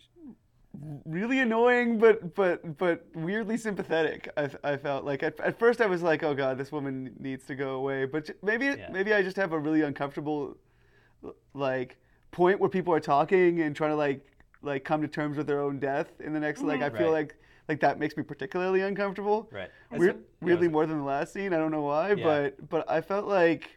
Really 1.04 1.40
annoying, 1.40 1.98
but 1.98 2.34
but 2.34 2.76
but 2.78 3.04
weirdly 3.14 3.56
sympathetic. 3.56 4.28
I, 4.36 4.50
I 4.64 4.76
felt 4.76 5.04
like 5.04 5.22
at, 5.22 5.38
at 5.40 5.58
first 5.58 5.80
I 5.80 5.86
was 5.86 6.02
like, 6.02 6.22
oh 6.22 6.34
god, 6.34 6.58
this 6.58 6.72
woman 6.72 7.14
needs 7.18 7.44
to 7.46 7.54
go 7.54 7.70
away. 7.76 8.04
But 8.04 8.30
maybe 8.42 8.66
Yeah. 8.66 8.88
maybe 8.92 9.12
I 9.14 9.22
just 9.22 9.36
have 9.36 9.52
a 9.52 9.58
really 9.58 9.82
uncomfortable 9.82 10.56
like 11.54 11.96
point 12.30 12.60
where 12.60 12.70
people 12.70 12.92
are 12.92 13.00
talking 13.00 13.60
and 13.62 13.74
trying 13.74 13.90
to 13.90 13.96
like 13.96 14.20
like 14.62 14.84
come 14.84 15.00
to 15.02 15.08
terms 15.08 15.36
with 15.36 15.46
their 15.46 15.60
own 15.60 15.78
death 15.78 16.08
in 16.20 16.32
the 16.32 16.40
next 16.40 16.62
like 16.62 16.80
mm-hmm. 16.80 16.94
I 16.94 16.98
feel 16.98 17.06
Right. 17.12 17.24
like 17.24 17.36
like 17.68 17.80
that 17.80 17.98
makes 17.98 18.16
me 18.16 18.22
particularly 18.22 18.82
uncomfortable. 18.82 19.48
Right. 19.50 19.70
Weird, 19.90 20.16
Yeah, 20.16 20.22
weirdly 20.46 20.66
it's- 20.66 20.72
more 20.72 20.86
than 20.86 20.98
the 20.98 21.04
last 21.04 21.32
scene. 21.32 21.52
I 21.52 21.56
don't 21.56 21.72
know 21.72 21.82
why, 21.82 22.12
Yeah. 22.12 22.24
but 22.24 22.68
but 22.68 22.90
I 22.90 23.00
felt 23.00 23.26
like 23.26 23.70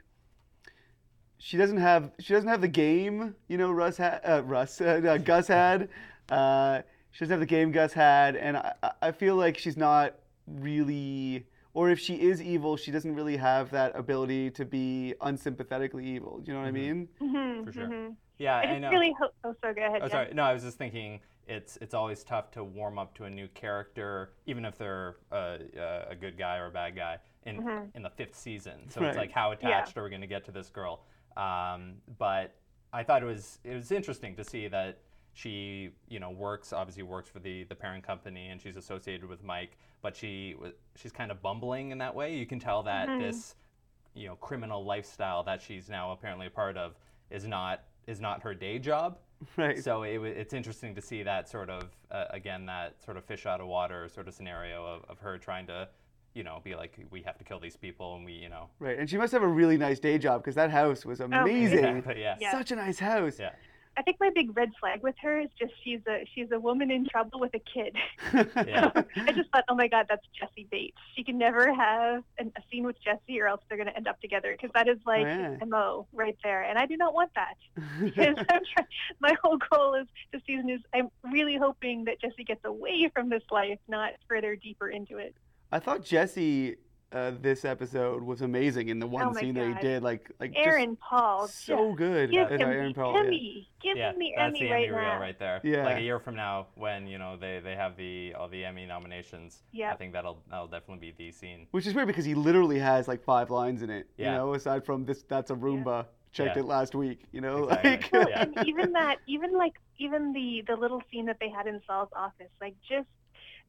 she 1.40 1.58
doesn't 1.58 1.78
have 1.78 2.12
she 2.20 2.34
doesn't 2.34 2.50
have 2.50 2.62
the 2.62 2.68
game. 2.68 3.36
You 3.48 3.58
know, 3.58 3.72
Russ 3.72 3.98
had 3.98 4.22
uh, 4.24 4.44
Russ 4.46 4.80
uh, 4.82 5.02
uh, 5.10 5.18
Gus 5.18 5.48
had. 5.48 5.90
Uh, 6.30 6.82
she 7.12 7.22
doesn't 7.26 7.32
have 7.32 7.40
the 7.40 7.46
game 7.48 7.72
Gus 7.72 7.92
had, 7.94 8.36
and 8.36 8.56
I, 8.58 8.74
I- 8.84 8.92
I 9.02 9.12
feel 9.12 9.36
like 9.36 9.58
she's 9.58 9.78
not 9.78 10.16
really. 10.48 11.46
Or 11.76 11.90
if 11.92 12.00
she 12.00 12.16
is 12.16 12.42
evil, 12.42 12.76
she 12.78 12.92
doesn't 12.92 13.16
really 13.16 13.38
have 13.38 13.70
that 13.72 13.96
ability 13.96 14.50
to 14.52 14.66
be 14.66 15.14
unsympathetically 15.22 16.04
evil. 16.06 16.40
Do 16.40 16.52
you 16.52 16.58
know 16.58 16.62
what 16.64 16.68
I 16.68 16.72
mean? 16.72 17.08
Mm-hmm, 17.22 17.64
For 17.64 17.72
sure. 17.72 17.84
mm-hmm. 17.88 18.14
Yeah, 18.40 18.56
I 18.58 18.62
I, 18.64 18.80
know. 18.80 18.90
really 18.90 19.14
hope. 19.20 19.34
Oh, 19.44 19.54
sorry. 19.62 19.76
Go 19.76 19.86
ahead. 19.86 20.02
Oh, 20.02 20.06
yeah. 20.06 20.12
sorry. 20.12 20.34
No, 20.34 20.44
I 20.44 20.54
was 20.54 20.64
just 20.64 20.78
thinking 20.78 21.20
it's 21.48 21.78
it's 21.82 21.94
always 21.94 22.24
tough 22.24 22.52
to 22.52 22.64
warm 22.64 22.98
up 23.00 23.14
to 23.18 23.26
a 23.26 23.30
new 23.30 23.48
character, 23.50 24.32
even 24.48 24.66
if 24.66 24.78
they're 24.78 25.18
uh, 25.32 25.36
uh, 25.80 26.06
a 26.10 26.16
good 26.20 26.38
guy 26.38 26.58
or 26.58 26.66
a 26.68 26.72
bad 26.72 26.96
guy 26.96 27.18
in 27.46 27.62
Mhm. 27.62 27.96
in 27.96 28.02
the 28.02 28.10
fifth 28.10 28.36
season. 28.36 28.90
So 28.90 29.02
Right. 29.02 29.10
it's 29.10 29.18
like 29.18 29.32
how 29.32 29.52
attached 29.52 29.98
are 29.98 30.04
we 30.04 30.10
going 30.10 30.22
to 30.22 30.28
get 30.28 30.46
to 30.46 30.52
this 30.52 30.70
girl? 30.70 31.04
Um, 31.40 31.94
but 32.18 32.56
I 32.92 33.04
thought 33.04 33.22
it 33.24 33.26
was 33.26 33.60
it 33.64 33.74
was 33.74 33.92
interesting 33.92 34.36
to 34.36 34.44
see 34.44 34.68
that 34.68 34.98
she 35.34 35.92
you 36.10 36.20
know 36.20 36.32
works 36.32 36.74
obviously 36.74 37.04
works 37.04 37.30
for 37.30 37.40
the 37.40 37.64
the 37.66 37.76
parent 37.76 38.04
company 38.06 38.50
and 38.50 38.60
she's 38.62 38.76
associated 38.76 39.30
with 39.30 39.44
Mike, 39.44 39.78
but 40.02 40.16
she 40.16 40.56
she's 40.96 41.12
kind 41.14 41.32
of 41.32 41.42
bumbling 41.42 41.92
in 41.92 41.98
that 42.00 42.14
way. 42.14 42.36
You 42.36 42.46
can 42.46 42.60
tell 42.60 42.84
that 42.84 43.08
Mhm. 43.08 43.20
this 43.20 43.56
you 44.16 44.28
know 44.28 44.36
criminal 44.36 44.84
lifestyle 44.84 45.44
that 45.44 45.62
she's 45.62 45.88
now 45.88 46.12
apparently 46.12 46.48
a 46.48 46.52
part 46.52 46.76
of 46.78 46.96
is 47.30 47.46
not 47.48 47.84
is 48.08 48.20
not 48.20 48.42
her 48.44 48.54
day 48.54 48.78
job. 48.80 49.18
Right. 49.56 49.82
So 49.82 50.04
it, 50.04 50.18
it's 50.22 50.54
interesting 50.54 50.94
to 50.96 51.02
see 51.02 51.24
that 51.24 51.48
sort 51.48 51.70
of 51.70 51.84
uh, 52.12 52.26
again 52.32 52.66
that 52.66 53.02
sort 53.02 53.16
of 53.16 53.24
fish 53.24 53.46
out 53.46 53.62
of 53.62 53.68
water 53.68 54.10
sort 54.10 54.28
of 54.28 54.34
scenario 54.34 54.86
of, 54.86 55.06
of 55.10 55.20
her 55.20 55.38
trying 55.38 55.66
to 55.68 55.88
you 56.34 56.44
know 56.44 56.62
be 56.64 56.76
like 56.76 56.98
we 57.12 57.22
have 57.22 57.38
to 57.38 57.44
kill 57.44 57.60
these 57.60 57.76
people 57.76 58.16
and 58.16 58.26
we 58.26 58.34
you 58.34 58.50
know 58.50 58.70
Right. 58.80 58.98
And 59.00 59.10
she 59.10 59.18
must 59.18 59.32
have 59.34 59.44
a 59.44 59.48
really 59.48 59.78
nice 59.78 60.00
day 60.00 60.18
job 60.18 60.42
because 60.42 60.56
that 60.56 60.72
house 60.72 61.06
was 61.06 61.22
oh, 61.22 61.26
amazing. 61.26 61.84
yeah, 61.84 62.02
but 62.06 62.18
yeah. 62.18 62.36
Yeah. 62.40 62.52
Such 62.52 62.72
a 62.72 62.76
nice 62.76 63.00
house. 63.00 63.40
Yeah. 63.40 63.52
I 63.98 64.02
think 64.02 64.18
my 64.22 64.30
big 64.30 64.56
red 64.56 64.72
flag 64.80 65.04
with 65.04 65.16
her 65.22 65.42
is 65.42 65.50
just 65.60 65.74
she's 65.84 66.00
a 66.08 66.26
she's 66.34 66.48
a 66.54 66.60
woman 66.60 66.90
in 66.90 67.06
trouble 67.06 67.40
with 67.40 67.54
a 67.54 67.60
kid. 67.60 67.96
Yeah. 68.66 68.92
I 69.18 69.32
just 69.34 69.50
thought, 69.52 69.66
oh 69.68 69.76
my 69.76 69.88
God, 69.90 70.06
that's 70.08 70.26
Jesse 70.40 70.68
Bates. 70.72 70.96
She 71.16 71.24
can 71.24 71.38
never 71.38 71.74
have 71.74 72.24
an, 72.38 72.54
a 72.56 72.62
scene 72.72 72.86
with 72.86 72.96
Jesse, 73.04 73.42
or 73.42 73.48
else 73.48 73.62
they're 73.68 73.78
going 73.78 73.90
to 73.90 73.96
end 73.98 74.08
up 74.08 74.22
together. 74.22 74.54
Because 74.56 74.72
that 74.74 74.88
is 74.88 75.00
like 75.06 75.26
oh, 75.26 75.58
Yeah. 75.60 75.66
mo 75.68 76.08
right 76.14 76.38
there, 76.44 76.64
and 76.64 76.78
I 76.78 76.86
do 76.86 76.96
not 76.96 77.14
want 77.14 77.32
that. 77.36 77.56
Because 78.00 78.38
I'm 78.38 78.62
try- 78.74 78.86
my 79.20 79.36
whole 79.44 79.58
goal 79.58 79.96
is 79.96 80.08
this 80.32 80.42
season 80.48 80.70
is 80.70 80.80
I'm 80.94 81.10
really 81.34 81.58
hoping 81.58 82.06
that 82.06 82.22
Jesse 82.22 82.44
gets 82.46 82.64
away 82.64 83.10
from 83.14 83.28
this 83.30 83.44
life, 83.52 83.80
not 83.90 84.12
further 84.30 84.56
deeper 84.56 84.88
into 84.88 85.18
it. 85.18 85.36
I 85.72 85.80
thought 85.80 86.04
Jesse 86.04 86.76
uh, 87.12 87.32
this 87.42 87.66
episode 87.66 88.22
was 88.22 88.42
amazing 88.44 88.90
in 88.90 89.00
the 89.00 89.08
one 89.08 89.24
Oh 89.28 89.32
my 89.32 89.42
scene 89.42 89.56
that 89.56 89.68
he 89.68 89.74
did. 89.82 90.04
Like, 90.04 90.30
like 90.40 90.54
Aaron 90.56 90.96
Paul, 90.96 91.48
so 91.48 91.88
just 91.90 91.98
good. 91.98 92.30
give 92.32 92.48
Uh, 92.52 92.54
him 92.54 92.62
Aaron 92.62 92.88
the 92.90 92.94
Paul. 92.94 93.14
yeah. 93.16 93.20
Emmy. 93.22 93.70
Give 93.82 93.98
yeah, 93.98 94.12
him 94.12 94.20
the 94.20 94.34
that's 94.38 94.48
Emmy 94.50 94.60
the 94.68 94.72
right 94.74 94.88
Emmy 94.90 94.96
reel 94.96 95.02
now. 95.02 95.20
right 95.20 95.40
there. 95.40 95.60
Yeah. 95.64 95.86
Like 95.86 95.98
a 95.98 96.02
year 96.02 96.20
from 96.20 96.36
now, 96.36 96.68
when 96.76 97.08
you 97.08 97.18
know 97.18 97.36
they, 97.36 97.62
they 97.64 97.76
have 97.76 97.98
the 97.98 98.36
all 98.38 98.48
the 98.48 98.64
Emmy 98.64 98.86
nominations, 98.86 99.64
Yeah, 99.72 99.92
I 99.92 99.96
think 99.96 100.14
that'll 100.14 100.44
that'll 100.52 100.68
definitely 100.68 101.12
be 101.12 101.16
the 101.18 101.32
scene. 101.32 101.66
Which 101.72 101.88
is 101.88 101.96
weird 101.96 102.08
because 102.08 102.26
he 102.26 102.36
literally 102.36 102.78
has 102.80 103.08
like 103.08 103.24
five 103.24 103.50
lines 103.50 103.82
in 103.82 103.90
it. 103.90 104.08
Yeah. 104.18 104.32
You 104.34 104.38
know, 104.38 104.54
aside 104.54 104.86
from 104.86 105.06
this, 105.06 105.24
that's 105.24 105.50
a 105.50 105.56
Roomba. 105.56 106.06
Checked 106.32 106.58
Yeah. 106.58 106.62
it 106.62 106.66
last 106.66 106.94
week. 106.94 107.24
You 107.32 107.42
know, 107.42 107.64
Exactly. 107.70 107.90
like 107.90 108.14
No, 108.14 108.30
Yeah. 108.30 108.42
and 108.44 108.68
even 108.68 108.92
that, 108.94 109.18
even 109.26 109.54
like, 109.58 109.74
even 109.98 110.32
the 110.32 110.64
the 110.68 110.76
little 110.76 111.02
scene 111.12 111.26
that 111.26 111.38
they 111.40 111.50
had 111.50 111.66
in 111.66 111.82
Saul's 111.88 112.10
office, 112.16 112.52
like 112.62 112.76
just 112.88 113.08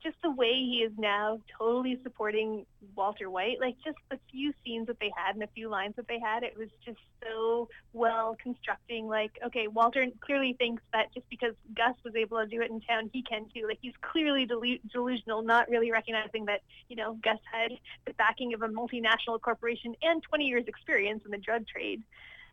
just 0.02 0.16
the 0.22 0.30
way 0.30 0.52
he 0.52 0.82
is 0.84 0.92
now 0.96 1.40
totally 1.58 1.98
supporting 2.02 2.64
Walter 2.96 3.28
White, 3.28 3.60
like 3.60 3.76
just 3.84 3.98
the 4.10 4.18
few 4.30 4.52
scenes 4.64 4.86
that 4.86 4.98
they 4.98 5.10
had 5.14 5.34
and 5.34 5.42
the 5.42 5.48
few 5.54 5.68
lines 5.68 5.94
that 5.96 6.08
they 6.08 6.18
had, 6.18 6.42
it 6.42 6.56
was 6.56 6.68
just 6.84 6.98
so 7.22 7.68
well 7.92 8.36
constructing. 8.42 9.06
Like, 9.06 9.32
okay, 9.46 9.68
Walter 9.68 10.06
clearly 10.20 10.54
thinks 10.58 10.82
that 10.92 11.12
just 11.12 11.28
because 11.28 11.54
Gus 11.76 11.94
was 12.04 12.14
able 12.16 12.38
to 12.38 12.46
do 12.46 12.62
it 12.62 12.70
in 12.70 12.80
town, 12.80 13.10
he 13.12 13.22
can 13.22 13.46
too. 13.54 13.66
Like, 13.66 13.78
he's 13.80 13.94
clearly 14.00 14.46
delu- 14.46 14.80
delusional, 14.92 15.42
not 15.42 15.68
really 15.68 15.90
recognizing 15.90 16.46
that 16.46 16.60
you 16.88 16.96
know 16.96 17.18
Gus 17.22 17.38
had 17.52 17.72
the 18.06 18.14
backing 18.14 18.54
of 18.54 18.62
a 18.62 18.68
multinational 18.68 19.40
corporation 19.40 19.94
and 20.02 20.22
20 20.22 20.44
years 20.44 20.64
experience 20.66 21.22
in 21.24 21.30
the 21.30 21.38
drug 21.38 21.66
trade. 21.66 22.02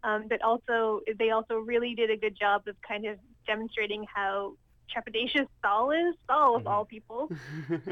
Um, 0.03 0.27
but 0.29 0.41
also, 0.41 1.01
they 1.17 1.31
also 1.31 1.55
really 1.55 1.95
did 1.95 2.11
a 2.11 2.17
good 2.17 2.37
job 2.37 2.67
of 2.67 2.75
kind 2.87 3.05
of 3.05 3.17
demonstrating 3.47 4.05
how 4.13 4.53
trepidatious 4.95 5.47
Saul 5.61 5.91
is. 5.91 6.15
Saul, 6.27 6.57
of 6.57 6.67
all 6.67 6.85
people, 6.85 7.29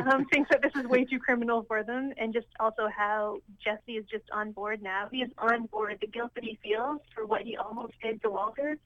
um, 0.06 0.26
thinks 0.32 0.50
that 0.52 0.62
this 0.62 0.72
is 0.76 0.88
way 0.88 1.06
too 1.06 1.20
criminal 1.20 1.64
for 1.68 1.84
them, 1.84 2.14
and 2.18 2.34
just 2.34 2.48
also 2.60 2.88
how 2.96 3.38
Jesse 3.64 3.94
is 3.94 4.06
just 4.10 4.24
on 4.34 4.52
board 4.52 4.82
now. 4.82 5.08
He 5.12 5.20
is 5.20 5.30
on 5.38 5.66
board. 5.68 5.98
The 6.02 6.08
guilt 6.08 6.32
that 6.36 6.44
he 6.44 6.58
feels 6.64 7.00
for 7.14 7.26
what 7.26 7.42
he 7.42 7.58
almost 7.58 7.94
did 8.02 8.22
to 8.24 8.30
Walter 8.30 8.78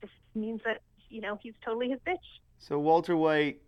just 0.00 0.12
means 0.34 0.60
that 0.64 0.80
you 1.10 1.20
know 1.20 1.38
he's 1.42 1.54
totally 1.64 1.90
his 1.90 2.00
bitch. 2.06 2.16
so 2.58 2.78
Walter 2.78 3.16
White, 3.16 3.60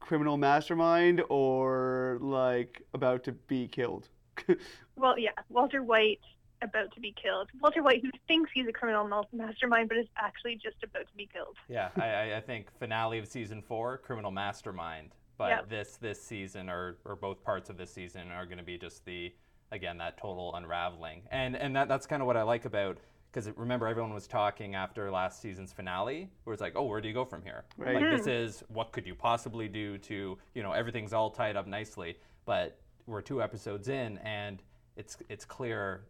criminal 0.00 0.36
mastermind, 0.36 1.22
or 1.28 2.18
like 2.20 2.82
about 2.94 3.24
to 3.24 3.32
be 3.32 3.68
killed. 3.68 4.08
Well, 4.94 5.18
yeah, 5.18 5.30
Walter 5.48 5.82
White 5.82 6.20
about 6.62 6.92
to 6.94 7.00
be 7.00 7.14
killed. 7.20 7.48
Walter 7.60 7.82
White, 7.82 8.02
who 8.02 8.10
thinks 8.28 8.50
he's 8.54 8.66
a 8.66 8.72
criminal 8.72 9.26
mastermind, 9.32 9.88
but 9.88 9.98
is 9.98 10.06
actually 10.16 10.54
just 10.54 10.82
about 10.82 11.06
to 11.08 11.16
be 11.16 11.28
killed. 11.32 11.56
Yeah, 11.68 11.90
I, 11.96 12.08
I- 12.08 12.36
I 12.36 12.40
think 12.40 12.70
finale 12.78 13.18
of 13.18 13.26
season 13.26 13.62
four, 13.62 13.98
Criminal 13.98 14.30
Mastermind. 14.30 15.14
But 15.38 15.50
Yep. 15.50 15.68
this 15.70 15.96
this 15.96 16.22
season, 16.22 16.68
or 16.68 16.98
or 17.04 17.16
both 17.16 17.42
parts 17.42 17.70
of 17.70 17.76
this 17.76 17.92
season, 17.92 18.30
are 18.30 18.44
going 18.46 18.58
to 18.58 18.64
be 18.64 18.78
just 18.78 19.04
the 19.04 19.34
again 19.72 19.98
that 19.98 20.16
total 20.16 20.54
unraveling, 20.54 21.22
and 21.30 21.56
and 21.56 21.74
that 21.74 21.88
that's 21.88 22.06
kind 22.06 22.22
of 22.22 22.26
what 22.26 22.36
I 22.36 22.42
like 22.42 22.64
about. 22.64 22.98
Because 23.32 23.50
remember, 23.56 23.88
everyone 23.88 24.12
was 24.12 24.26
talking 24.26 24.74
after 24.74 25.10
last 25.10 25.40
season's 25.40 25.72
finale, 25.72 26.28
where 26.44 26.52
it's 26.52 26.60
like, 26.60 26.74
"Oh, 26.76 26.84
where 26.84 27.00
do 27.00 27.08
you 27.08 27.14
go 27.14 27.24
from 27.24 27.42
here?" 27.42 27.64
Right. 27.76 27.94
Like 27.94 28.10
this 28.10 28.24
hmm. 28.24 28.30
is 28.30 28.62
what 28.68 28.92
could 28.92 29.06
you 29.06 29.14
possibly 29.14 29.68
do 29.68 29.98
to, 29.98 30.38
you 30.54 30.62
know, 30.62 30.72
everything's 30.72 31.12
all 31.14 31.30
tied 31.30 31.56
up 31.56 31.66
nicely. 31.66 32.18
But 32.44 32.78
we're 33.06 33.22
two 33.22 33.42
episodes 33.42 33.88
in, 33.88 34.18
and 34.18 34.62
it's 34.96 35.16
it's 35.28 35.44
clear 35.44 36.04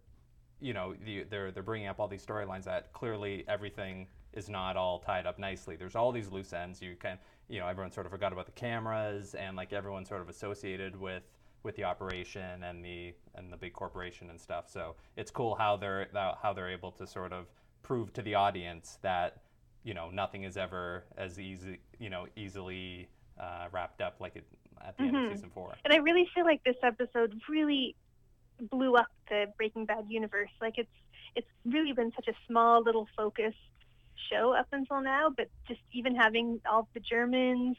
you 0.63 0.73
know 0.73 0.95
the, 1.05 1.25
they're 1.25 1.51
they're 1.51 1.63
bringing 1.63 1.89
up 1.89 1.99
all 2.01 2.09
these 2.09 2.25
storylines 2.25 2.65
that 2.65 2.93
clearly 2.93 3.45
everything 3.49 4.07
is 4.33 4.49
not 4.49 4.77
all 4.77 4.99
tied 5.01 5.27
up 5.27 5.39
nicely. 5.39 5.77
There's 5.77 5.97
all 5.97 6.13
these 6.13 6.31
loose 6.31 6.53
ends. 6.53 6.81
You 6.81 6.95
can 6.99 7.19
you 7.49 7.59
know 7.61 7.67
everyone 7.67 7.91
sort 7.91 8.07
of 8.07 8.13
forgot 8.13 8.33
about 8.33 8.47
the 8.47 8.53
cameras 8.53 9.35
and 9.35 9.57
like 9.57 9.73
everyone 9.73 10.05
sort 10.05 10.21
of 10.23 10.29
associated 10.29 10.99
with 10.99 11.25
with 11.65 11.77
the 11.77 11.85
operation 11.85 12.63
and 12.63 12.85
the 12.85 13.13
and 13.35 13.53
the 13.53 13.57
big 13.57 13.73
corporation 13.73 14.31
and 14.31 14.41
stuff. 14.41 14.69
So 14.71 14.95
it's 15.17 15.31
cool 15.31 15.55
how 15.55 15.77
they're 15.77 16.09
how 16.41 16.53
they're 16.55 16.71
able 16.71 16.93
to 16.93 17.07
sort 17.07 17.33
of 17.33 17.47
prove 17.83 18.13
to 18.15 18.23
the 18.23 18.35
audience 18.37 18.99
that 19.03 19.43
you 19.83 19.95
know 19.95 20.11
nothing 20.11 20.45
is 20.45 20.57
ever 20.57 21.05
as 21.19 21.41
easy 21.41 21.81
you 21.99 22.09
know 22.09 22.27
easily 22.37 23.09
uh, 23.41 23.67
wrapped 23.73 24.01
up 24.01 24.17
like 24.21 24.37
it 24.37 24.45
at 24.87 24.97
the 24.97 25.05
end 25.05 25.15
Mhm. 25.15 25.27
of 25.27 25.33
season 25.33 25.51
four. 25.51 25.75
And 25.85 25.93
I 25.93 25.97
really 25.97 26.29
feel 26.35 26.45
like 26.45 26.63
this 26.65 26.77
episode 26.83 27.41
really 27.49 27.97
blew 28.61 28.97
up 28.97 29.09
the 29.29 29.47
Breaking 29.57 29.87
Bad 29.87 30.07
universe. 30.09 30.51
Like 30.61 30.75
it's 30.77 30.91
it's 31.35 31.49
really 31.65 31.93
been 31.93 32.13
such 32.15 32.29
a 32.29 32.35
small 32.47 32.83
little 32.83 33.09
focused 33.17 33.57
show 34.31 34.53
up 34.53 34.67
until 34.73 35.01
now, 35.01 35.31
but 35.35 35.49
just 35.67 35.81
even 35.93 36.15
having 36.15 36.61
all 36.71 36.89
the 36.95 37.01
Germans 37.01 37.77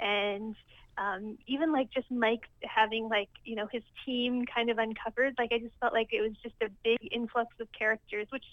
and 0.00 0.54
um, 0.98 1.38
even 1.46 1.72
like 1.72 1.90
just 1.90 2.10
Mike 2.10 2.42
having 2.62 3.08
like 3.08 3.28
you 3.44 3.56
know 3.56 3.66
his 3.70 3.82
team 4.04 4.44
kind 4.46 4.70
of 4.70 4.78
uncovered. 4.78 5.34
Like 5.38 5.52
I 5.52 5.58
just 5.58 5.74
felt 5.80 5.92
like 5.92 6.08
it 6.12 6.20
was 6.20 6.32
just 6.42 6.54
a 6.62 6.68
big 6.84 6.98
influx 7.10 7.54
of 7.60 7.68
characters, 7.76 8.26
which 8.30 8.44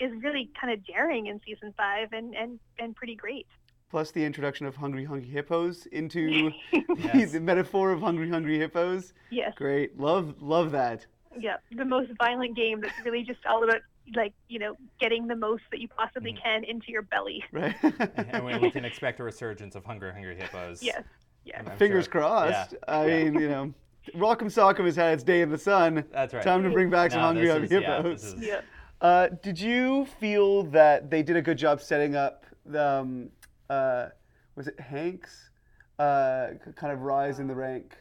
is 0.00 0.12
really 0.22 0.50
kind 0.60 0.72
of 0.72 0.86
daring 0.86 1.26
in 1.26 1.40
season 1.46 1.74
five 1.76 2.12
and 2.12 2.34
and 2.34 2.58
and 2.78 2.94
pretty 2.96 3.14
great. 3.14 3.46
Plus 3.90 4.10
the 4.10 4.22
introduction 4.22 4.66
of 4.66 4.76
hungry, 4.76 5.04
hungry 5.04 5.28
hippos 5.28 5.86
into 5.86 6.50
Yes. 6.98 7.32
the 7.32 7.40
metaphor 7.40 7.90
of 7.90 8.00
hungry, 8.00 8.28
hungry 8.28 8.58
hippos. 8.58 9.14
yes. 9.30 9.54
Great, 9.56 9.98
love, 9.98 10.34
love 10.42 10.70
that. 10.72 11.06
yeah, 11.38 11.56
the 11.74 11.84
most 11.86 12.10
violent 12.18 12.54
game 12.54 12.80
that's 12.82 12.92
really 13.04 13.22
just 13.22 13.40
all 13.48 13.64
about 13.64 13.80
like 14.16 14.32
you 14.48 14.58
know 14.58 14.74
getting 15.00 15.26
the 15.26 15.36
most 15.36 15.62
that 15.70 15.80
you 15.80 15.88
possibly 15.88 16.32
Mhm. 16.32 16.42
can 16.42 16.64
into 16.64 16.90
your 16.92 17.02
belly. 17.02 17.42
Right. 17.52 17.74
and 17.82 18.44
we, 18.44 18.58
we 18.58 18.70
can 18.70 18.84
expect 18.90 19.20
a 19.20 19.22
resurgence 19.22 19.74
of 19.74 19.84
Hungry 19.86 20.12
Hungry 20.12 20.36
Hippos. 20.36 20.82
Yes, 20.82 21.02
yes. 21.44 21.62
I'm 21.66 21.76
Fingers 21.78 22.04
sure. 22.04 22.12
crossed. 22.12 22.72
Yeah. 22.72 22.78
I 22.94 23.06
Yeah. 23.06 23.24
mean, 23.24 23.34
you 23.40 23.48
know, 23.48 23.74
Rock'em 24.14 24.48
Sock'em 24.52 24.84
has 24.86 24.96
had 24.96 25.14
its 25.14 25.22
day 25.22 25.40
in 25.42 25.50
the 25.50 25.58
sun. 25.58 26.04
That's 26.12 26.34
right. 26.34 26.42
Time 26.42 26.62
to 26.62 26.70
bring 26.70 26.90
back 26.90 27.10
some 27.10 27.20
No, 27.20 27.26
hungry, 27.28 27.48
hungry 27.48 27.64
is- 27.76 27.82
yeah, 27.82 27.96
hippos. 27.96 28.24
is- 28.24 28.46
Yeah. 28.46 28.60
Uh, 29.00 29.28
did 29.28 29.58
you 29.60 30.06
feel 30.18 30.64
that 30.64 31.10
they 31.10 31.22
did 31.22 31.36
a 31.36 31.42
good 31.42 31.56
job 31.58 31.80
setting 31.80 32.16
up 32.16 32.44
the, 32.66 32.84
um, 32.84 33.30
uh, 33.70 34.08
was 34.54 34.68
it 34.68 34.78
Hank's, 34.80 35.50
uh, 35.98 36.48
kind 36.76 36.92
of 36.92 37.02
rise 37.02 37.38
in 37.38 37.46
the 37.46 37.54
rank? 37.54 37.96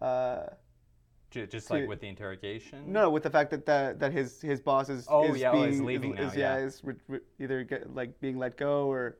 Uh, 0.00 0.46
Ju- 1.30 1.46
Just 1.46 1.68
to- 1.68 1.74
like 1.74 1.88
with 1.88 2.00
the 2.00 2.08
interrogation. 2.08 2.92
no, 2.92 3.08
with 3.08 3.22
the 3.22 3.30
fact 3.30 3.50
that 3.52 3.64
that, 3.66 3.98
that 4.00 4.12
his 4.12 4.40
his 4.40 4.60
boss 4.60 4.88
is 4.90 5.06
Oh, 5.08 5.32
is 5.32 5.40
yeah, 5.40 5.52
oh, 5.52 5.64
he's 5.64 5.80
leaving 5.80 6.16
is, 6.18 6.34
now, 6.34 6.38
yeah. 6.38 6.56
is 6.58 6.82
re- 6.84 6.94
re- 7.08 7.20
either 7.40 7.64
get, 7.64 7.94
like 7.94 8.18
being 8.20 8.36
let 8.38 8.56
go 8.58 8.86
or 8.86 9.16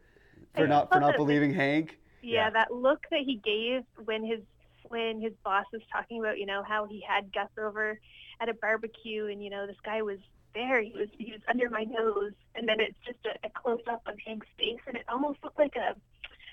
for 0.55 0.65
I 0.65 0.67
not 0.67 0.91
for 0.93 1.01
not 1.01 1.07
that 1.07 1.13
the- 1.13 1.19
believing 1.25 1.55
Hank. 1.55 1.99
yeah, 2.23 2.45
Yeah. 2.47 2.51
that 2.51 2.71
look 2.75 3.07
that 3.11 3.21
he 3.21 3.37
gave 3.37 3.85
when 4.05 4.25
his 4.25 4.41
when 4.89 5.23
his 5.23 5.33
boss 5.43 5.65
was 5.73 5.81
talking 5.91 6.21
about 6.21 6.39
you 6.39 6.45
know 6.45 6.63
how 6.63 6.85
he 6.85 7.01
had 7.07 7.33
Gus 7.33 7.49
over 7.59 7.99
at 8.41 8.49
a 8.51 8.55
barbecue 8.55 9.27
and 9.29 9.43
you 9.43 9.49
know 9.49 9.67
this 9.67 9.81
guy 9.83 10.03
was 10.03 10.19
there 10.55 10.81
he 10.83 10.93
was 10.95 11.09
he 11.19 11.33
was 11.33 11.41
under 11.49 11.69
my 11.71 11.85
nose 11.85 12.33
and 12.55 12.69
then 12.69 12.81
it's 12.81 12.97
just 13.05 13.19
a, 13.25 13.47
a 13.47 13.51
close 13.51 13.81
up 13.91 14.03
of 14.07 14.15
Hank's 14.25 14.47
face 14.59 14.81
and 14.87 14.97
it 14.97 15.05
almost 15.09 15.39
looked 15.43 15.59
like 15.59 15.77
a 15.77 15.95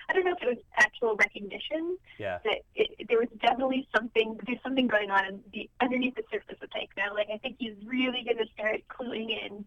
I 0.10 0.14
don't 0.14 0.26
know 0.26 0.34
if 0.36 0.42
it 0.42 0.48
was 0.48 0.64
actual 0.78 1.16
recognition 1.16 1.98
Yeah. 2.18 2.40
that 2.44 2.60
it, 2.76 3.08
there 3.08 3.20
was 3.20 3.30
definitely 3.42 3.88
something 3.96 4.40
there's 4.46 4.62
something 4.64 4.88
going 4.88 5.12
on 5.12 5.26
in 5.26 5.40
the 5.54 5.70
underneath 5.82 6.16
the 6.16 6.24
surface 6.32 6.58
of 6.62 6.70
Hank 6.74 6.90
now 6.98 7.14
like 7.14 7.28
I 7.34 7.38
think 7.38 7.58
he's 7.60 7.76
really 7.86 8.24
going 8.24 8.38
to 8.38 8.52
start 8.54 8.82
cluing 8.90 9.30
in 9.30 9.66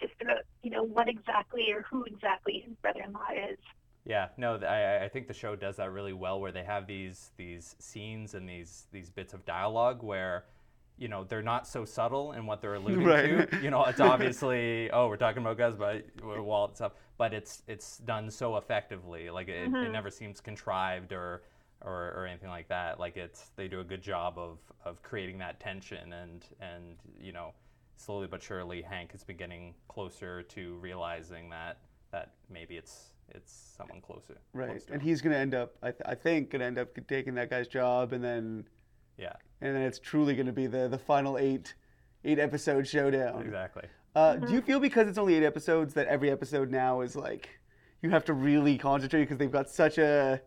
just 0.00 0.14
about 0.20 0.38
you 0.62 0.70
know 0.70 0.82
what 0.82 1.08
exactly 1.08 1.70
or 1.72 1.82
who 1.82 2.04
exactly 2.04 2.64
his 2.66 2.74
brother-in-law 2.82 3.50
is 3.50 3.58
Yeah. 4.06 4.28
No, 4.36 4.56
I, 4.56 5.04
I 5.04 5.08
think 5.08 5.28
the 5.28 5.34
show 5.34 5.56
does 5.56 5.76
that 5.76 5.90
really 5.90 6.12
well, 6.12 6.38
where 6.40 6.52
they 6.52 6.64
have 6.64 6.86
these 6.86 7.30
these 7.38 7.74
scenes 7.78 8.34
and 8.34 8.46
these 8.48 8.86
these 8.92 9.08
bits 9.08 9.32
of 9.32 9.46
dialogue 9.46 10.02
where, 10.02 10.44
you 10.96 11.08
know 11.08 11.24
they're 11.24 11.42
not 11.42 11.66
so 11.66 11.84
subtle 11.84 12.32
in 12.32 12.46
what 12.46 12.60
they're 12.60 12.74
alluding 12.74 13.04
Right. 13.04 13.50
to. 13.50 13.60
You 13.62 13.70
know, 13.70 13.84
it's 13.84 14.00
obviously 14.12 14.90
oh 14.90 15.08
we're 15.08 15.16
talking 15.16 15.42
about 15.42 15.58
Gus, 15.58 15.74
but 15.76 16.04
uh, 16.22 16.42
Walt 16.42 16.76
stuff, 16.76 16.92
but 17.18 17.32
it's 17.32 17.62
it's 17.66 17.98
done 17.98 18.30
so 18.30 18.56
effectively. 18.56 19.30
Like 19.30 19.48
it, 19.48 19.64
it 19.64 19.72
mm-hmm. 19.72 19.92
never 19.92 20.10
seems 20.10 20.40
contrived 20.40 21.12
or, 21.12 21.42
or 21.80 22.12
or 22.16 22.26
anything 22.26 22.50
like 22.50 22.68
that. 22.68 23.00
Like 23.00 23.16
it's 23.16 23.50
they 23.56 23.68
do 23.68 23.80
a 23.80 23.84
good 23.84 24.02
job 24.02 24.38
of 24.38 24.58
of 24.84 25.02
creating 25.02 25.38
that 25.38 25.60
tension 25.60 26.12
and 26.12 26.44
and 26.60 26.96
you 27.20 27.32
know 27.32 27.52
slowly 27.96 28.26
but 28.26 28.42
surely 28.42 28.82
Hank 28.82 29.12
is 29.14 29.22
beginning 29.22 29.74
closer 29.88 30.42
to 30.42 30.74
realizing 30.76 31.48
that 31.50 31.78
that 32.12 32.32
maybe 32.50 32.76
it's 32.76 33.14
it's 33.28 33.74
someone 33.76 34.00
closer. 34.00 34.38
Right. 34.52 34.70
close 34.70 34.86
And 34.86 35.00
him. 35.00 35.08
he's 35.08 35.20
gonna 35.20 35.36
end 35.36 35.54
up, 35.54 35.74
I, 35.82 35.90
th- 35.90 36.02
I 36.06 36.14
think, 36.14 36.50
gonna 36.50 36.64
end 36.64 36.78
up 36.78 36.88
taking 37.08 37.34
that 37.34 37.50
guy's 37.50 37.68
job, 37.68 38.12
and 38.12 38.22
then 38.22 38.64
yeah, 39.18 39.34
and 39.64 39.74
then 39.74 39.82
it's 39.82 39.98
truly 39.98 40.36
gonna 40.36 40.52
be 40.52 40.66
the 40.68 40.86
the 40.88 40.98
final 40.98 41.38
eight 41.38 41.74
eight 42.24 42.38
episode 42.38 42.86
showdown. 42.86 43.42
exactly. 43.42 43.84
Uh, 44.14 44.36
Do 44.36 44.52
you 44.52 44.60
feel 44.60 44.78
because 44.78 45.08
it's 45.08 45.18
only 45.18 45.34
eight 45.34 45.42
episodes 45.42 45.92
that 45.94 46.06
every 46.06 46.30
episode 46.30 46.70
now 46.70 47.00
is 47.00 47.16
like 47.16 47.48
you 48.02 48.10
have 48.10 48.24
to 48.26 48.32
really 48.34 48.78
concentrate 48.78 49.22
because 49.22 49.38
they've 49.38 49.50
got 49.50 49.68
such 49.68 49.98
a 49.98 50.40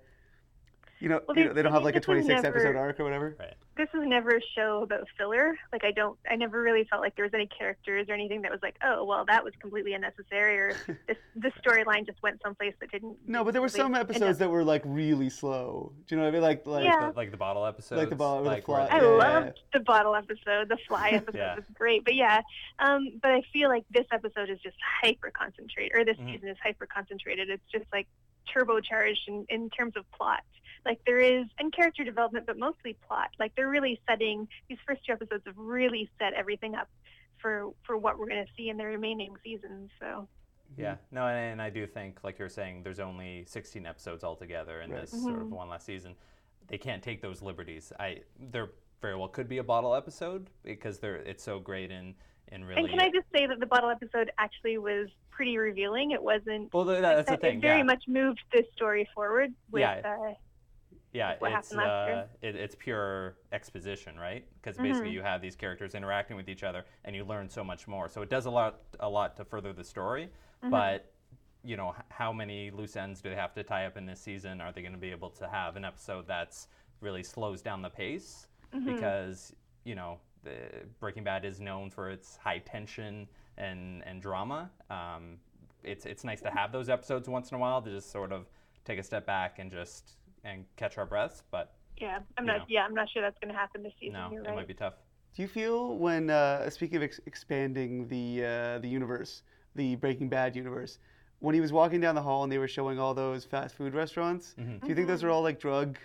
you 1.00 1.10
know, 1.10 1.22
Well, 1.28 1.38
you 1.38 1.44
know 1.44 1.50
they- 1.50 1.56
they 1.58 1.62
don't 1.62 1.72
have 1.74 1.84
like 1.84 1.96
a 1.96 2.00
this 2.00 2.08
was 2.08 2.26
26 2.26 2.44
episode 2.44 2.76
arc 2.76 3.00
or 3.00 3.04
whatever. 3.04 3.36
Right. 3.40 3.54
this 3.76 3.88
was 3.94 4.04
never 4.08 4.32
a 4.38 4.42
show 4.56 4.82
about 4.82 5.08
filler. 5.18 5.56
Like 5.72 5.84
I 5.84 5.92
don't, 5.92 6.18
I 6.30 6.36
never 6.36 6.60
really 6.62 6.84
felt 6.86 7.02
like 7.02 7.16
there 7.16 7.26
was 7.26 7.34
any 7.36 7.46
characters 7.48 8.08
or 8.10 8.14
anything 8.14 8.42
that 8.42 8.52
was 8.52 8.60
like, 8.64 8.76
oh, 8.84 9.04
well, 9.06 9.24
that 9.26 9.44
was 9.44 9.54
completely 9.60 9.94
unnecessary, 9.94 10.58
or 10.58 10.74
this 11.08 11.18
this 11.36 11.54
storyline 11.64 12.06
just 12.06 12.22
went 12.24 12.42
someplace 12.42 12.74
that 12.80 12.90
didn't. 12.92 13.18
No, 13.28 13.44
but 13.44 13.52
there 13.54 13.62
were 13.62 13.70
some 13.70 13.94
end 13.94 14.04
up- 14.04 14.10
episodes 14.10 14.40
that 14.40 14.50
were 14.50 14.64
like 14.64 14.82
really 14.86 15.30
slow. 15.30 15.92
Do 16.08 16.16
you 16.16 16.20
know 16.20 16.24
what 16.26 16.30
I 16.30 16.32
mean? 16.32 16.42
Like 16.42 16.66
like 16.66 16.86
Yeah. 16.86 17.12
Like 17.16 17.30
the 17.32 17.38
bottle 17.38 17.66
episodes. 17.66 18.10
the 18.10 18.16
bottle- 18.16 18.40
or 18.40 18.44
the 18.46 18.50
where 18.50 18.62
fly- 18.62 18.88
I 18.88 18.98
Yeah. 19.02 19.08
loved 19.08 19.60
the 19.74 19.80
bottle 19.82 20.16
episode. 20.16 20.70
The 20.70 20.78
fly 20.88 21.10
episode 21.14 21.38
Yeah. 21.38 21.56
was 21.56 21.66
great, 21.76 22.04
but 22.06 22.16
yeah. 22.16 22.42
Um, 22.80 23.20
but 23.22 23.32
I 23.32 23.42
feel 23.54 23.70
like 23.70 23.86
this 23.92 24.08
episode 24.12 24.50
is 24.50 24.60
just 24.62 24.78
hyper 25.04 25.30
concentrated, 25.32 25.96
or 25.96 26.04
this 26.04 26.18
Mhm. 26.18 26.34
season 26.34 26.50
is 26.50 26.58
hyper 26.64 26.88
concentrated. 26.88 27.50
It's 27.52 27.64
just 27.72 27.86
like 27.94 28.08
turbocharged 28.56 29.28
in, 29.28 29.46
in 29.50 29.70
terms 29.70 29.94
of 29.96 30.10
plot. 30.12 30.42
Like 30.88 31.02
there 31.06 31.20
is 31.20 31.46
and 31.60 31.74
character 31.74 32.04
development, 32.06 32.46
but 32.48 32.58
mostly 32.58 32.96
plot. 33.08 33.30
Like 33.40 33.54
they're 33.56 33.68
really 33.70 34.00
setting 34.10 34.48
these 34.70 34.78
first 34.88 35.06
two 35.06 35.12
episodes 35.14 35.44
have 35.46 35.58
really 35.58 36.10
set 36.18 36.34
everything 36.34 36.76
up 36.76 36.88
for 37.42 37.72
for 37.84 37.98
what 37.98 38.18
we're 38.18 38.28
going 38.30 38.46
to 38.46 38.52
see 38.56 38.70
in 38.70 38.78
the 38.78 38.86
remaining 38.86 39.36
seasons. 39.44 39.90
So 40.00 40.28
Yeah, 40.78 40.96
no, 41.12 41.28
and, 41.28 41.38
and 41.54 41.62
I 41.62 41.70
do 41.70 41.86
think, 41.86 42.20
like 42.24 42.40
you're 42.40 42.50
saying, 42.50 42.84
there's 42.84 43.00
only 43.00 43.44
16 43.48 43.86
episodes 43.86 44.24
altogether 44.24 44.82
in 44.82 44.92
Right. 44.92 45.02
this 45.02 45.12
sort 45.12 45.42
of 45.42 45.52
one 45.52 45.68
last 45.70 45.86
season. 45.86 46.16
They 46.68 46.78
can't 46.78 47.04
take 47.04 47.22
those 47.22 47.42
liberties. 47.42 47.92
I 48.00 48.22
there 48.40 48.70
very 49.02 49.16
well 49.18 49.28
could 49.28 49.48
be 49.50 49.58
a 49.58 49.64
bottle 49.64 49.94
episode 49.94 50.50
because 50.64 51.00
they're 51.00 51.18
it's 51.18 51.44
so 51.44 51.60
great 51.60 51.92
and 51.92 52.16
and 52.50 52.66
really. 52.66 52.80
and 52.82 52.90
can 52.92 53.00
I 53.02 53.10
just 53.10 53.28
say 53.36 53.46
that 53.46 53.60
the 53.60 53.66
bottle 53.66 53.90
episode 53.90 54.32
actually 54.38 54.78
was 54.78 55.10
pretty 55.32 55.58
revealing. 55.58 56.12
It 56.12 56.24
wasn't. 56.24 56.74
well, 56.74 56.86
th- 56.86 57.02
that's 57.02 57.26
the 57.30 57.32
that- 57.32 57.42
thing. 57.42 57.58
It 57.58 57.62
very 57.62 57.80
yeah. 57.80 57.84
much 57.84 58.04
moved 58.08 58.40
this 58.54 58.66
story 58.74 59.08
forward 59.14 59.54
with 59.72 59.82
Yeah. 59.82 60.02
uh, 60.04 60.34
yeah, 61.18 61.32
it's 61.32 61.42
happened 61.42 61.78
last 61.78 62.08
year. 62.08 62.16
uh, 62.16 62.48
it, 62.48 62.56
it's 62.56 62.76
pure 62.76 63.36
exposition, 63.52 64.18
right? 64.20 64.46
Because 64.62 64.78
Mhm. 64.78 64.84
basically 64.84 65.10
you 65.12 65.22
have 65.22 65.42
these 65.42 65.56
characters 65.56 65.96
interacting 65.96 66.38
with 66.38 66.48
each 66.50 66.64
other, 66.64 66.86
and 67.06 67.16
you 67.16 67.24
learn 67.26 67.50
so 67.50 67.64
much 67.64 67.88
more. 67.88 68.08
So 68.10 68.22
it 68.22 68.30
does 68.30 68.46
a 68.46 68.52
lot, 68.52 68.82
a 69.00 69.10
lot 69.10 69.36
to 69.38 69.46
further 69.46 69.74
the 69.74 69.84
story. 69.84 70.30
Mhm. 70.64 70.70
But 70.70 71.12
you 71.64 71.76
know, 71.76 71.94
how 72.10 72.32
many 72.32 72.72
loose 72.72 72.96
ends 72.96 73.22
do 73.22 73.30
they 73.30 73.36
have 73.36 73.54
to 73.54 73.64
tie 73.64 73.86
up 73.88 73.98
in 73.98 74.06
this 74.06 74.22
season? 74.22 74.62
Are 74.62 74.72
they 74.72 74.82
going 74.82 74.94
to 74.94 75.00
be 75.00 75.12
able 75.12 75.32
to 75.32 75.48
have 75.50 75.76
an 75.76 75.84
episode 75.84 76.26
that's 76.28 76.68
really 77.02 77.24
slows 77.24 77.62
down 77.62 77.82
the 77.82 77.90
pace? 77.90 78.48
Mhm. 78.72 78.86
Because 78.86 79.54
you 79.84 79.96
know, 79.96 80.20
the 80.44 80.58
Breaking 81.00 81.24
Bad 81.24 81.44
is 81.46 81.60
known 81.60 81.90
for 81.90 82.10
its 82.10 82.38
high 82.38 82.60
tension 82.60 83.28
and 83.58 84.04
and 84.06 84.22
drama. 84.22 84.70
Um, 84.90 85.40
it's 85.84 86.06
it's 86.06 86.24
nice 86.24 86.42
to 86.42 86.52
have 86.52 86.72
those 86.72 86.90
episodes 86.90 87.28
once 87.28 87.52
in 87.52 87.56
a 87.56 87.60
while 87.60 87.82
to 87.82 87.90
just 87.90 88.12
sort 88.12 88.32
of 88.32 88.48
take 88.86 89.00
a 89.00 89.04
step 89.04 89.26
back 89.26 89.60
and 89.60 89.70
just 89.72 90.16
and 90.44 90.66
catch 90.76 90.98
our 90.98 91.06
breaths. 91.06 91.44
But 91.52 91.74
Yeah, 92.00 92.20
I'm 92.38 92.46
not. 92.46 92.58
know. 92.60 92.66
Yeah, 92.68 92.84
I'm 92.86 92.94
not 92.94 93.10
sure 93.10 93.22
that's 93.22 93.38
going 93.40 93.52
to 93.54 93.58
happen 93.58 93.84
this 93.84 93.94
season. 94.00 94.14
no, 94.14 94.30
You're 94.32 94.44
it 94.44 94.56
might 94.56 94.68
be 94.68 94.74
tough. 94.74 94.94
Do 95.36 95.42
you 95.42 95.48
feel 95.48 95.98
when 95.98 96.30
uh, 96.30 96.70
speaking 96.70 96.98
of 96.98 97.04
ex- 97.04 97.20
expanding 97.26 98.08
the 98.08 98.44
uh, 98.46 98.80
the 98.80 98.88
universe, 98.88 99.44
the 99.76 99.96
Breaking 99.96 100.30
Bad 100.30 100.56
universe, 100.56 101.00
when 101.40 101.54
he 101.54 101.62
was 101.62 101.72
walking 101.72 102.02
down 102.02 102.16
the 102.16 102.22
hall 102.24 102.44
and 102.44 102.52
they 102.52 102.58
were 102.58 102.68
showing 102.68 102.98
all 103.00 103.14
those 103.14 103.46
fast 103.46 103.76
food 103.76 103.94
restaurants, 103.94 104.56
Mhm. 104.60 104.82
do 104.82 104.88
you 104.88 104.96
think 104.96 105.08
those 105.08 105.24
are 105.24 105.30
all 105.30 105.44
like 105.44 105.60
drug 105.60 105.98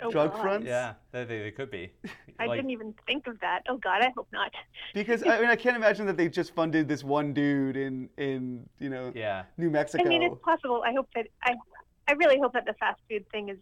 Oh, 0.00 0.10
drug 0.10 0.32
God. 0.32 0.40
fronts? 0.40 0.66
Yeah, 0.66 0.94
they, 1.12 1.24
they, 1.24 1.42
they 1.42 1.50
could 1.52 1.70
be. 1.70 1.92
I 2.40 2.46
Like, 2.46 2.58
didn't 2.58 2.70
even 2.72 2.92
think 3.06 3.28
of 3.28 3.38
that. 3.40 3.62
Oh 3.68 3.76
God, 3.76 4.02
I 4.02 4.10
hope 4.16 4.26
not. 4.32 4.50
Because 4.94 5.22
I 5.24 5.40
mean, 5.40 5.48
I 5.48 5.54
can't 5.56 5.76
imagine 5.76 6.06
that 6.06 6.16
they 6.16 6.28
just 6.28 6.54
funded 6.54 6.88
this 6.88 7.04
one 7.04 7.32
dude 7.32 7.76
in 7.76 8.08
in 8.16 8.68
you 8.80 8.88
know 8.90 9.12
Yeah, 9.14 9.44
New 9.56 9.70
Mexico. 9.70 10.04
I 10.04 10.08
mean, 10.08 10.22
it's 10.24 10.40
possible. 10.44 10.82
I 10.84 10.92
hope 10.92 11.08
that 11.14 11.28
I, 11.44 11.54
I 12.08 12.12
really 12.12 12.38
hope 12.38 12.52
that 12.54 12.66
the 12.66 12.74
fast 12.74 13.00
food 13.08 13.24
thing 13.30 13.48
is 13.48 13.58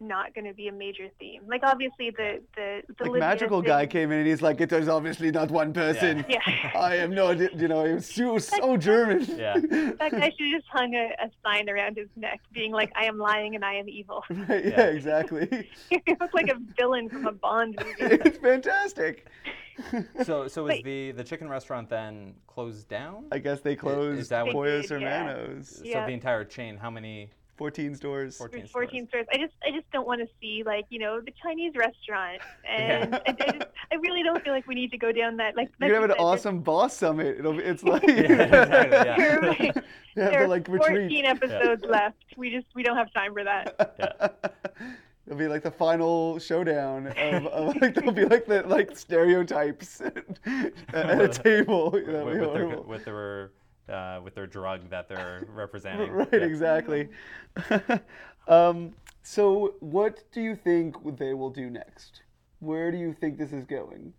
not 0.00 0.32
going 0.32 0.44
to 0.44 0.54
be 0.54 0.68
a 0.68 0.72
major 0.72 1.08
theme. 1.18 1.42
Like 1.48 1.62
obviously 1.64 2.10
the 2.10 2.40
the 2.54 2.82
the 3.00 3.10
like 3.10 3.18
magical 3.18 3.60
thing- 3.62 3.66
guy 3.68 3.86
came 3.86 4.12
in 4.12 4.18
and 4.18 4.28
he's 4.28 4.40
like, 4.40 4.60
it 4.60 4.70
was 4.70 4.88
obviously 4.88 5.32
not 5.32 5.50
one 5.50 5.72
person. 5.72 6.24
Yeah. 6.28 6.38
I 6.76 6.96
am 6.96 7.12
not, 7.12 7.38
you 7.56 7.66
know, 7.66 7.84
he 7.84 7.94
was 7.94 8.06
so, 8.06 8.38
so 8.38 8.76
German. 8.76 9.24
Yeah. 9.36 9.54
That 9.98 10.12
guy 10.12 10.30
should 10.36 10.52
have 10.52 10.60
just 10.60 10.68
hung 10.70 10.94
a, 10.94 11.06
a 11.20 11.30
sign 11.44 11.68
around 11.68 11.96
his 11.96 12.06
neck, 12.14 12.40
being 12.52 12.70
like, 12.70 12.92
"I 12.94 13.06
am 13.06 13.18
lying 13.18 13.56
and 13.56 13.64
I 13.64 13.74
am 13.74 13.88
evil." 13.88 14.22
Right, 14.30 14.64
yeah, 14.66 14.70
Yeah. 14.78 14.84
exactly. 14.86 15.68
he 15.90 16.00
looks 16.20 16.32
like 16.34 16.48
a 16.48 16.58
villain 16.78 17.08
from 17.08 17.26
a 17.26 17.32
Bond 17.32 17.74
movie. 17.82 18.14
it's 18.24 18.38
fantastic. 18.38 19.26
so 20.22 20.46
so 20.46 20.68
is 20.68 20.82
the 20.84 21.10
the 21.12 21.24
chicken 21.24 21.48
restaurant 21.48 21.88
then 21.88 22.34
closed 22.46 22.88
down? 22.88 23.24
I 23.32 23.38
guess 23.38 23.60
they 23.62 23.74
closed 23.74 24.20
is 24.20 24.28
that 24.28 24.44
what- 24.46 24.52
Pollos 24.52 24.88
They 24.88 24.94
did, 25.00 25.02
yeah. 25.02 25.46
So 25.62 25.82
Yeah. 25.84 26.06
the 26.06 26.12
entire 26.12 26.44
chain, 26.44 26.76
how 26.76 26.90
many? 26.90 27.30
14 27.58 27.94
stores. 27.96 28.38
14 28.38 28.60
stores. 28.60 28.70
14 28.70 29.08
stores. 29.08 29.26
I 29.32 29.36
just, 29.36 29.52
I 29.66 29.70
just 29.72 29.90
don't 29.92 30.06
want 30.06 30.20
to 30.20 30.28
see 30.40 30.62
like, 30.64 30.86
you 30.88 30.98
know, 31.00 31.20
the 31.20 31.32
Chinese 31.42 31.74
restaurant, 31.76 32.40
and 32.68 33.12
Yeah. 33.12 33.18
I, 33.26 33.30
I, 33.30 33.50
just, 33.52 33.66
I 33.92 33.94
really 33.96 34.22
don't 34.22 34.42
feel 34.42 34.52
like 34.52 34.66
we 34.66 34.74
need 34.76 34.90
to 34.92 34.98
go 34.98 35.12
down 35.12 35.36
that. 35.38 35.56
Like, 35.56 35.68
You're 35.80 35.90
gonna 35.90 36.00
have 36.02 36.10
an 36.10 36.16
you 36.18 36.24
awesome 36.24 36.60
boss 36.60 36.96
summit. 36.96 37.36
It'll 37.38 37.52
be, 37.54 37.64
it's 37.64 37.82
like 37.94 38.04
Yeah, 38.04 38.14
exactly, 38.14 38.96
yeah. 39.06 39.16
You're 39.18 39.40
right. 39.40 39.60
you 39.60 40.22
have 40.22 40.30
There 40.30 40.30
to 40.30 40.44
are 40.44 40.48
like 40.48 40.66
14 40.66 40.94
retreat. 40.94 41.24
episodes 41.26 41.84
left. 41.84 42.16
We 42.36 42.50
just, 42.50 42.66
we 42.74 42.82
don't 42.84 42.96
have 42.96 43.12
time 43.12 43.34
for 43.34 43.44
that. 43.44 44.54
It'll 45.26 45.38
be 45.38 45.48
like 45.48 45.62
the 45.62 45.70
final 45.70 46.38
showdown 46.38 47.08
of, 47.08 47.46
of 47.48 47.76
like 47.82 47.94
there'll 47.94 48.12
be 48.12 48.24
like 48.24 48.46
the 48.46 48.62
like 48.62 48.96
stereotypes 48.96 50.00
at, 50.00 50.16
at 50.94 51.20
a 51.20 51.28
table. 51.28 51.90
With, 51.90 52.06
That'll 52.06 52.32
be 52.32 52.38
with, 52.38 52.54
their, 52.54 52.80
with 52.80 53.04
their 53.04 53.50
uh, 53.88 54.20
with 54.22 54.34
their 54.34 54.46
drug 54.46 54.88
that 54.90 55.08
they're 55.08 55.46
representing. 55.54 56.12
Right, 56.12 56.28
Yeah. 56.32 56.38
exactly. 56.40 57.08
um, 58.48 58.94
so, 59.22 59.74
what 59.80 60.24
do 60.32 60.40
you 60.40 60.56
think 60.56 60.96
they 61.18 61.34
will 61.34 61.50
do 61.50 61.68
next? 61.70 62.22
Where 62.60 62.90
do 62.90 62.98
you 62.98 63.12
think 63.12 63.38
this 63.38 63.52
is 63.52 63.64
going? 63.64 64.12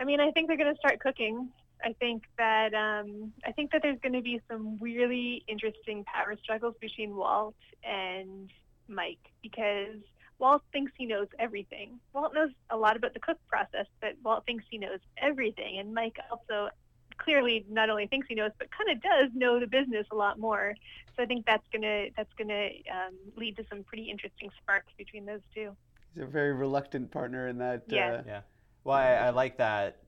I 0.00 0.04
mean, 0.04 0.20
I 0.20 0.30
think 0.30 0.48
they're 0.48 0.56
going 0.56 0.72
to 0.72 0.78
start 0.78 1.00
cooking. 1.00 1.48
I 1.84 1.92
think 1.92 2.24
that 2.38 2.74
um, 2.74 3.32
I 3.46 3.52
think 3.52 3.70
that 3.72 3.82
there's 3.82 3.98
going 4.00 4.14
to 4.14 4.22
be 4.22 4.40
some 4.50 4.78
really 4.80 5.44
interesting 5.46 6.04
power 6.04 6.34
struggles 6.42 6.74
between 6.80 7.14
Walt 7.14 7.54
and 7.84 8.50
Mike 8.88 9.20
because 9.42 10.00
Walt 10.38 10.62
thinks 10.72 10.92
he 10.96 11.06
knows 11.06 11.28
everything. 11.38 12.00
Walt 12.12 12.34
knows 12.34 12.50
a 12.70 12.76
lot 12.76 12.96
about 12.96 13.14
the 13.14 13.20
cook 13.20 13.38
process, 13.48 13.86
but 14.00 14.14
Walt 14.24 14.44
thinks 14.46 14.64
he 14.70 14.78
knows 14.78 14.98
everything, 15.18 15.78
and 15.78 15.94
Mike 15.94 16.16
also 16.30 16.70
clearly 17.28 17.66
not 17.68 17.90
only 17.90 18.06
thinks 18.06 18.26
he 18.28 18.34
knows, 18.34 18.52
but 18.58 18.68
kind 18.70 18.90
of 18.90 19.02
does 19.02 19.30
know 19.34 19.60
the 19.60 19.66
business 19.66 20.06
a 20.10 20.14
lot 20.14 20.38
more. 20.38 20.74
So 21.16 21.22
I 21.22 21.26
think 21.26 21.44
that's 21.44 21.66
gonna 21.72 22.06
that's 22.16 22.32
gonna 22.38 22.68
um, 22.90 23.14
lead 23.36 23.56
to 23.58 23.64
some 23.68 23.82
pretty 23.84 24.04
interesting 24.10 24.48
sparks 24.62 24.92
between 24.96 25.26
those 25.26 25.40
two. 25.54 25.76
He's 26.14 26.22
a 26.22 26.26
very 26.26 26.54
reluctant 26.54 27.10
partner 27.10 27.48
in 27.48 27.58
that. 27.58 27.82
Yeah. 27.88 28.08
Uh, 28.08 28.22
Yeah. 28.26 28.40
Well, 28.84 28.96
I, 28.96 29.12
I 29.14 29.30
like 29.30 29.58
that 29.58 29.98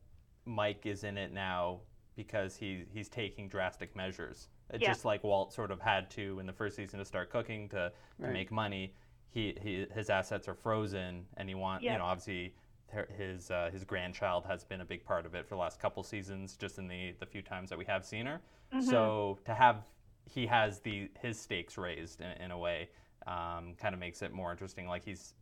Mike 0.47 0.87
is 0.87 1.05
in 1.05 1.19
it 1.19 1.33
now 1.33 1.81
because 2.17 2.57
he 2.57 2.85
he's 2.91 3.09
taking 3.11 3.49
drastic 3.49 3.95
measures. 3.95 4.49
Uh, 4.73 4.79
Yeah. 4.81 4.89
Just 4.89 5.05
like 5.05 5.23
Walt 5.23 5.53
sort 5.53 5.71
of 5.71 5.81
had 5.81 6.09
to 6.13 6.39
in 6.41 6.47
the 6.47 6.53
first 6.55 6.77
season 6.77 6.99
to 7.01 7.05
start 7.05 7.31
cooking 7.31 7.69
to, 7.71 7.77
to 7.77 7.93
Right. 8.19 8.33
make 8.33 8.51
money. 8.51 8.95
He, 9.33 9.57
he 9.61 9.87
his 9.95 10.09
assets 10.11 10.49
are 10.49 10.55
frozen, 10.55 11.27
and 11.37 11.49
he 11.49 11.55
wants 11.55 11.85
Yeah. 11.85 11.93
you 11.93 11.99
know 11.99 12.05
obviously 12.07 12.55
her- 12.93 13.09
his 13.17 13.51
uh, 13.51 13.71
his 13.73 13.85
grandchild 13.85 14.45
has 14.47 14.65
been 14.65 14.81
a 14.81 14.85
big 14.85 15.05
part 15.05 15.27
of 15.27 15.35
it 15.35 15.45
for 15.49 15.55
the 15.55 15.61
last 15.61 15.81
couple 15.81 16.03
seasons, 16.03 16.57
just 16.57 16.79
in 16.79 16.89
the 16.89 17.15
the 17.21 17.27
few 17.27 17.43
times 17.43 17.69
that 17.71 17.79
we 17.79 17.85
have 17.87 18.05
seen 18.05 18.27
her. 18.27 18.41
Mhm. 18.73 18.83
So 18.83 19.39
to 19.45 19.55
have 19.55 19.85
he 20.27 20.47
has 20.47 20.81
the 20.81 21.11
his 21.21 21.41
stakes 21.41 21.77
raised 21.79 22.21
in, 22.21 22.31
in 22.43 22.51
a 22.51 22.59
way 22.59 22.89
um, 23.27 23.75
kind 23.79 23.95
of 23.95 23.99
makes 24.01 24.23
it 24.23 24.33
more 24.33 24.51
interesting. 24.53 24.87
Like 24.87 25.05
he's 25.05 25.35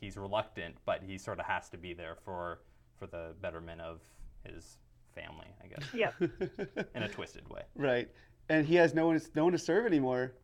he's 0.00 0.16
reluctant, 0.16 0.76
but 0.84 1.02
he 1.02 1.18
sort 1.18 1.38
of 1.40 1.46
has 1.46 1.68
to 1.70 1.76
be 1.78 1.94
there 1.94 2.16
for 2.24 2.60
for 2.98 3.06
the 3.06 3.34
betterment 3.42 3.80
of 3.80 4.00
his 4.44 4.78
family, 5.14 5.46
I 5.62 5.66
guess, 5.66 5.84
Yep. 5.94 6.14
in 6.94 7.02
a 7.02 7.08
twisted 7.08 7.48
way. 7.48 7.62
right. 7.74 8.08
And 8.48 8.64
he 8.66 8.74
has 8.76 8.94
no 8.94 9.06
one, 9.08 9.20
no 9.34 9.44
one 9.44 9.52
to 9.52 9.58
serve 9.58 9.86
anymore. 9.86 10.34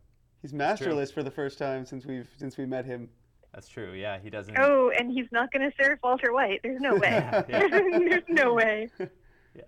He's 0.40 0.52
masterless 0.52 1.10
for 1.12 1.22
the 1.22 1.30
first 1.30 1.56
time 1.56 1.86
since 1.86 2.04
we've 2.04 2.28
since 2.36 2.56
we 2.58 2.66
met 2.66 2.84
him. 2.84 3.08
That's 3.52 3.68
true. 3.68 3.92
Yeah, 3.92 4.18
he 4.18 4.30
doesn't. 4.30 4.56
Oh, 4.58 4.90
and 4.98 5.10
he's 5.12 5.26
not 5.30 5.52
going 5.52 5.70
to 5.70 5.76
serve 5.82 5.98
Walter 6.02 6.32
White. 6.32 6.60
There's 6.62 6.80
no 6.80 6.94
way. 6.96 7.10
Yeah, 7.10 7.42
yeah. 7.48 7.68
There's 7.70 8.22
no 8.28 8.54
way. 8.54 8.88
Yeah. 9.54 9.62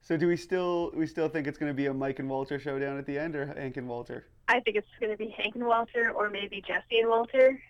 So 0.00 0.16
do 0.16 0.26
we 0.26 0.36
still 0.36 0.90
we 0.94 1.06
still 1.06 1.28
think 1.28 1.46
it's 1.46 1.58
going 1.58 1.70
to 1.70 1.74
be 1.74 1.86
a 1.86 1.94
Mike 1.94 2.18
and 2.18 2.28
Walter 2.28 2.58
showdown 2.58 2.98
at 2.98 3.06
the 3.06 3.16
end, 3.18 3.36
or 3.36 3.46
Hank 3.46 3.76
and 3.76 3.88
Walter? 3.88 4.26
I 4.48 4.60
think 4.60 4.76
it's 4.76 4.88
going 4.98 5.12
to 5.12 5.18
be 5.18 5.28
Hank 5.36 5.54
and 5.54 5.66
Walter, 5.66 6.10
or 6.10 6.30
maybe 6.30 6.62
Jesse 6.66 6.98
and 7.00 7.08
Walter. 7.10 7.60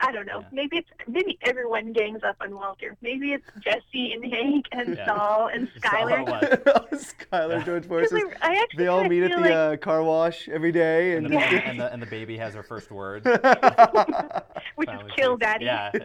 I 0.00 0.12
don't 0.12 0.26
know. 0.26 0.40
Yeah. 0.40 0.46
Maybe 0.52 0.76
it's 0.78 0.88
maybe 1.08 1.36
everyone 1.42 1.92
gangs 1.92 2.22
up 2.26 2.36
on 2.40 2.54
Walter. 2.54 2.96
Maybe 3.02 3.32
it's 3.32 3.44
Jesse 3.60 4.12
and 4.12 4.32
Hank 4.32 4.66
and 4.72 4.96
Yeah. 4.96 5.06
Saul 5.06 5.48
and 5.52 5.68
It's 5.74 5.84
all 5.84 5.90
Skyler. 6.08 6.28
one. 6.28 7.00
Skyler, 7.00 7.64
George 7.66 7.82
'Cause 7.88 8.10
Forces. 8.10 8.22
I, 8.40 8.54
I 8.54 8.66
They 8.76 8.86
all 8.86 9.04
meet 9.04 9.24
at 9.24 9.30
the 9.32 9.36
like, 9.40 9.50
uh, 9.50 9.76
car 9.78 10.02
wash 10.02 10.48
every 10.48 10.72
day, 10.72 11.16
And 11.16 11.26
and, 11.26 11.34
the, 11.34 11.38
Yeah. 11.40 11.50
baby, 11.50 11.62
and, 11.66 11.80
the, 11.80 11.92
and 11.92 12.02
the 12.02 12.06
baby 12.06 12.36
has 12.38 12.54
her 12.54 12.62
first 12.62 12.90
word. 12.92 13.24
Which 14.78 14.86
Finally 14.88 15.06
is 15.10 15.12
kill 15.16 15.32
says- 15.32 15.40
daddy. 15.40 15.64
Yeah, 15.64 15.90
yeah, 15.92 16.00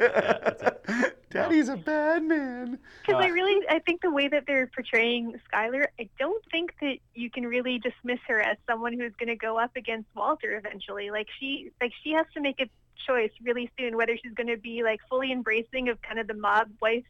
that's 0.49 0.63
it. 0.63 1.19
Daddy's 1.29 1.69
a 1.69 1.77
bad 1.77 2.23
man. 2.23 2.79
Because 3.05 3.23
I 3.23 3.29
Uh, 3.29 3.33
really, 3.33 3.67
I 3.69 3.79
think 3.79 4.01
the 4.01 4.11
way 4.11 4.27
that 4.27 4.45
they're 4.47 4.67
portraying 4.67 5.39
Skyler, 5.51 5.85
I 5.99 6.07
don't 6.19 6.43
think 6.51 6.73
that 6.81 6.97
you 7.15 7.29
can 7.29 7.45
really 7.45 7.77
dismiss 7.79 8.19
her 8.27 8.39
as 8.39 8.57
someone 8.69 8.93
who's 8.93 9.13
going 9.19 9.29
to 9.29 9.35
go 9.35 9.57
up 9.59 9.75
against 9.75 10.07
Walter 10.15 10.57
eventually. 10.57 11.09
Like 11.11 11.27
she, 11.39 11.71
like 11.81 11.91
she 12.03 12.11
has 12.13 12.25
to 12.33 12.41
make 12.41 12.59
a 12.59 12.67
choice 13.07 13.31
really 13.43 13.69
soon 13.79 13.95
whether 13.97 14.15
she's 14.23 14.33
going 14.33 14.47
to 14.47 14.57
be 14.57 14.81
like 14.83 14.99
fully 15.09 15.31
embracing 15.31 15.89
of 15.89 15.99
kind 16.01 16.19
of 16.19 16.27
the 16.27 16.33
mob 16.35 16.69
wife 16.81 17.03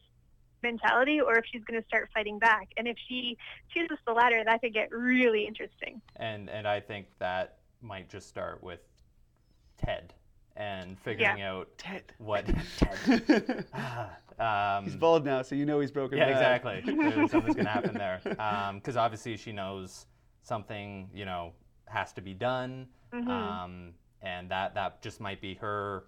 mentality 0.62 1.20
or 1.20 1.38
if 1.38 1.46
she's 1.52 1.64
going 1.66 1.82
to 1.82 1.86
start 1.88 2.10
fighting 2.14 2.40
back. 2.40 2.70
And 2.78 2.88
if 2.88 2.98
she 3.10 3.38
chooses 3.74 3.98
the 4.08 4.14
latter, 4.14 4.42
that 4.46 4.62
could 4.62 4.74
get 4.74 4.90
really 4.92 5.46
interesting. 5.46 6.02
And 6.16 6.50
and 6.50 6.66
I 6.68 6.80
think 6.80 7.08
that 7.20 7.58
might 7.82 8.10
just 8.10 8.28
start 8.30 8.64
with 8.64 8.80
Ted 9.78 10.14
and 10.56 11.00
figuring 11.00 11.42
out 11.42 11.68
Ted. 11.78 12.04
what 12.18 12.46
Ted. 12.78 13.66
um, 14.40 14.84
he's 14.86 14.96
bald 14.96 15.26
now, 15.26 15.42
so 15.42 15.56
you 15.56 15.66
know 15.66 15.80
he's 15.80 15.92
broken. 15.92 16.18
Yeah, 16.18 16.32
bad. 16.32 16.56
exactly. 16.56 17.28
Something's 17.28 17.56
gonna 17.56 17.70
happen 17.70 17.94
there 17.94 18.20
because 18.76 18.98
obviously 18.98 19.38
she 19.38 19.52
knows 19.52 20.06
something 20.44 21.10
you 21.14 21.26
know 21.26 21.54
has 21.88 22.14
to 22.14 22.22
be 22.22 22.34
done, 22.34 22.88
Mhm. 23.14 23.28
um, 23.30 23.94
and 24.22 24.50
that 24.50 24.74
that 24.76 25.02
just 25.02 25.20
might 25.20 25.42
be 25.42 25.54
her 25.56 26.06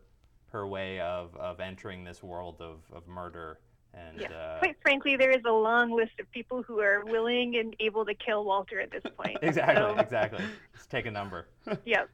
her 0.48 0.68
way 0.68 1.00
of, 1.02 1.36
of 1.36 1.60
entering 1.60 2.04
this 2.06 2.24
world 2.24 2.62
of, 2.62 2.80
of 2.94 3.06
murder 3.08 3.60
and 3.94 4.22
Yeah. 4.22 4.28
uh, 4.32 4.60
Quite 4.60 4.78
frankly, 4.82 5.18
there 5.18 5.32
is 5.32 5.42
a 5.46 5.52
long 5.52 5.92
list 5.92 6.18
of 6.20 6.32
people 6.32 6.64
who 6.64 6.80
are 6.80 7.04
willing 7.04 7.58
and 7.58 7.76
able 7.82 8.06
to 8.06 8.14
kill 8.14 8.46
Walter 8.46 8.80
at 8.80 8.90
this 8.90 9.04
point. 9.18 9.38
exactly 9.42 9.76
So, 9.76 9.96
exactly. 10.00 10.46
Just 10.74 10.90
take 10.90 11.06
a 11.08 11.12
number. 11.12 11.48
yep. 11.86 12.10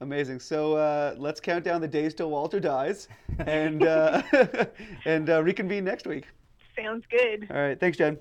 Amazing. 0.00 0.40
So 0.40 0.74
uh, 0.74 1.14
let's 1.18 1.40
count 1.40 1.64
down 1.64 1.80
the 1.80 1.88
days 1.88 2.14
till 2.14 2.30
Walter 2.30 2.58
dies, 2.58 3.08
and 3.38 3.84
uh, 3.84 4.22
and 5.04 5.28
uh, 5.28 5.42
reconvene 5.42 5.84
next 5.84 6.06
week. 6.06 6.26
Sounds 6.76 7.04
good. 7.10 7.46
All 7.50 7.56
right. 7.56 7.78
Thanks, 7.78 7.98
Jen. 7.98 8.18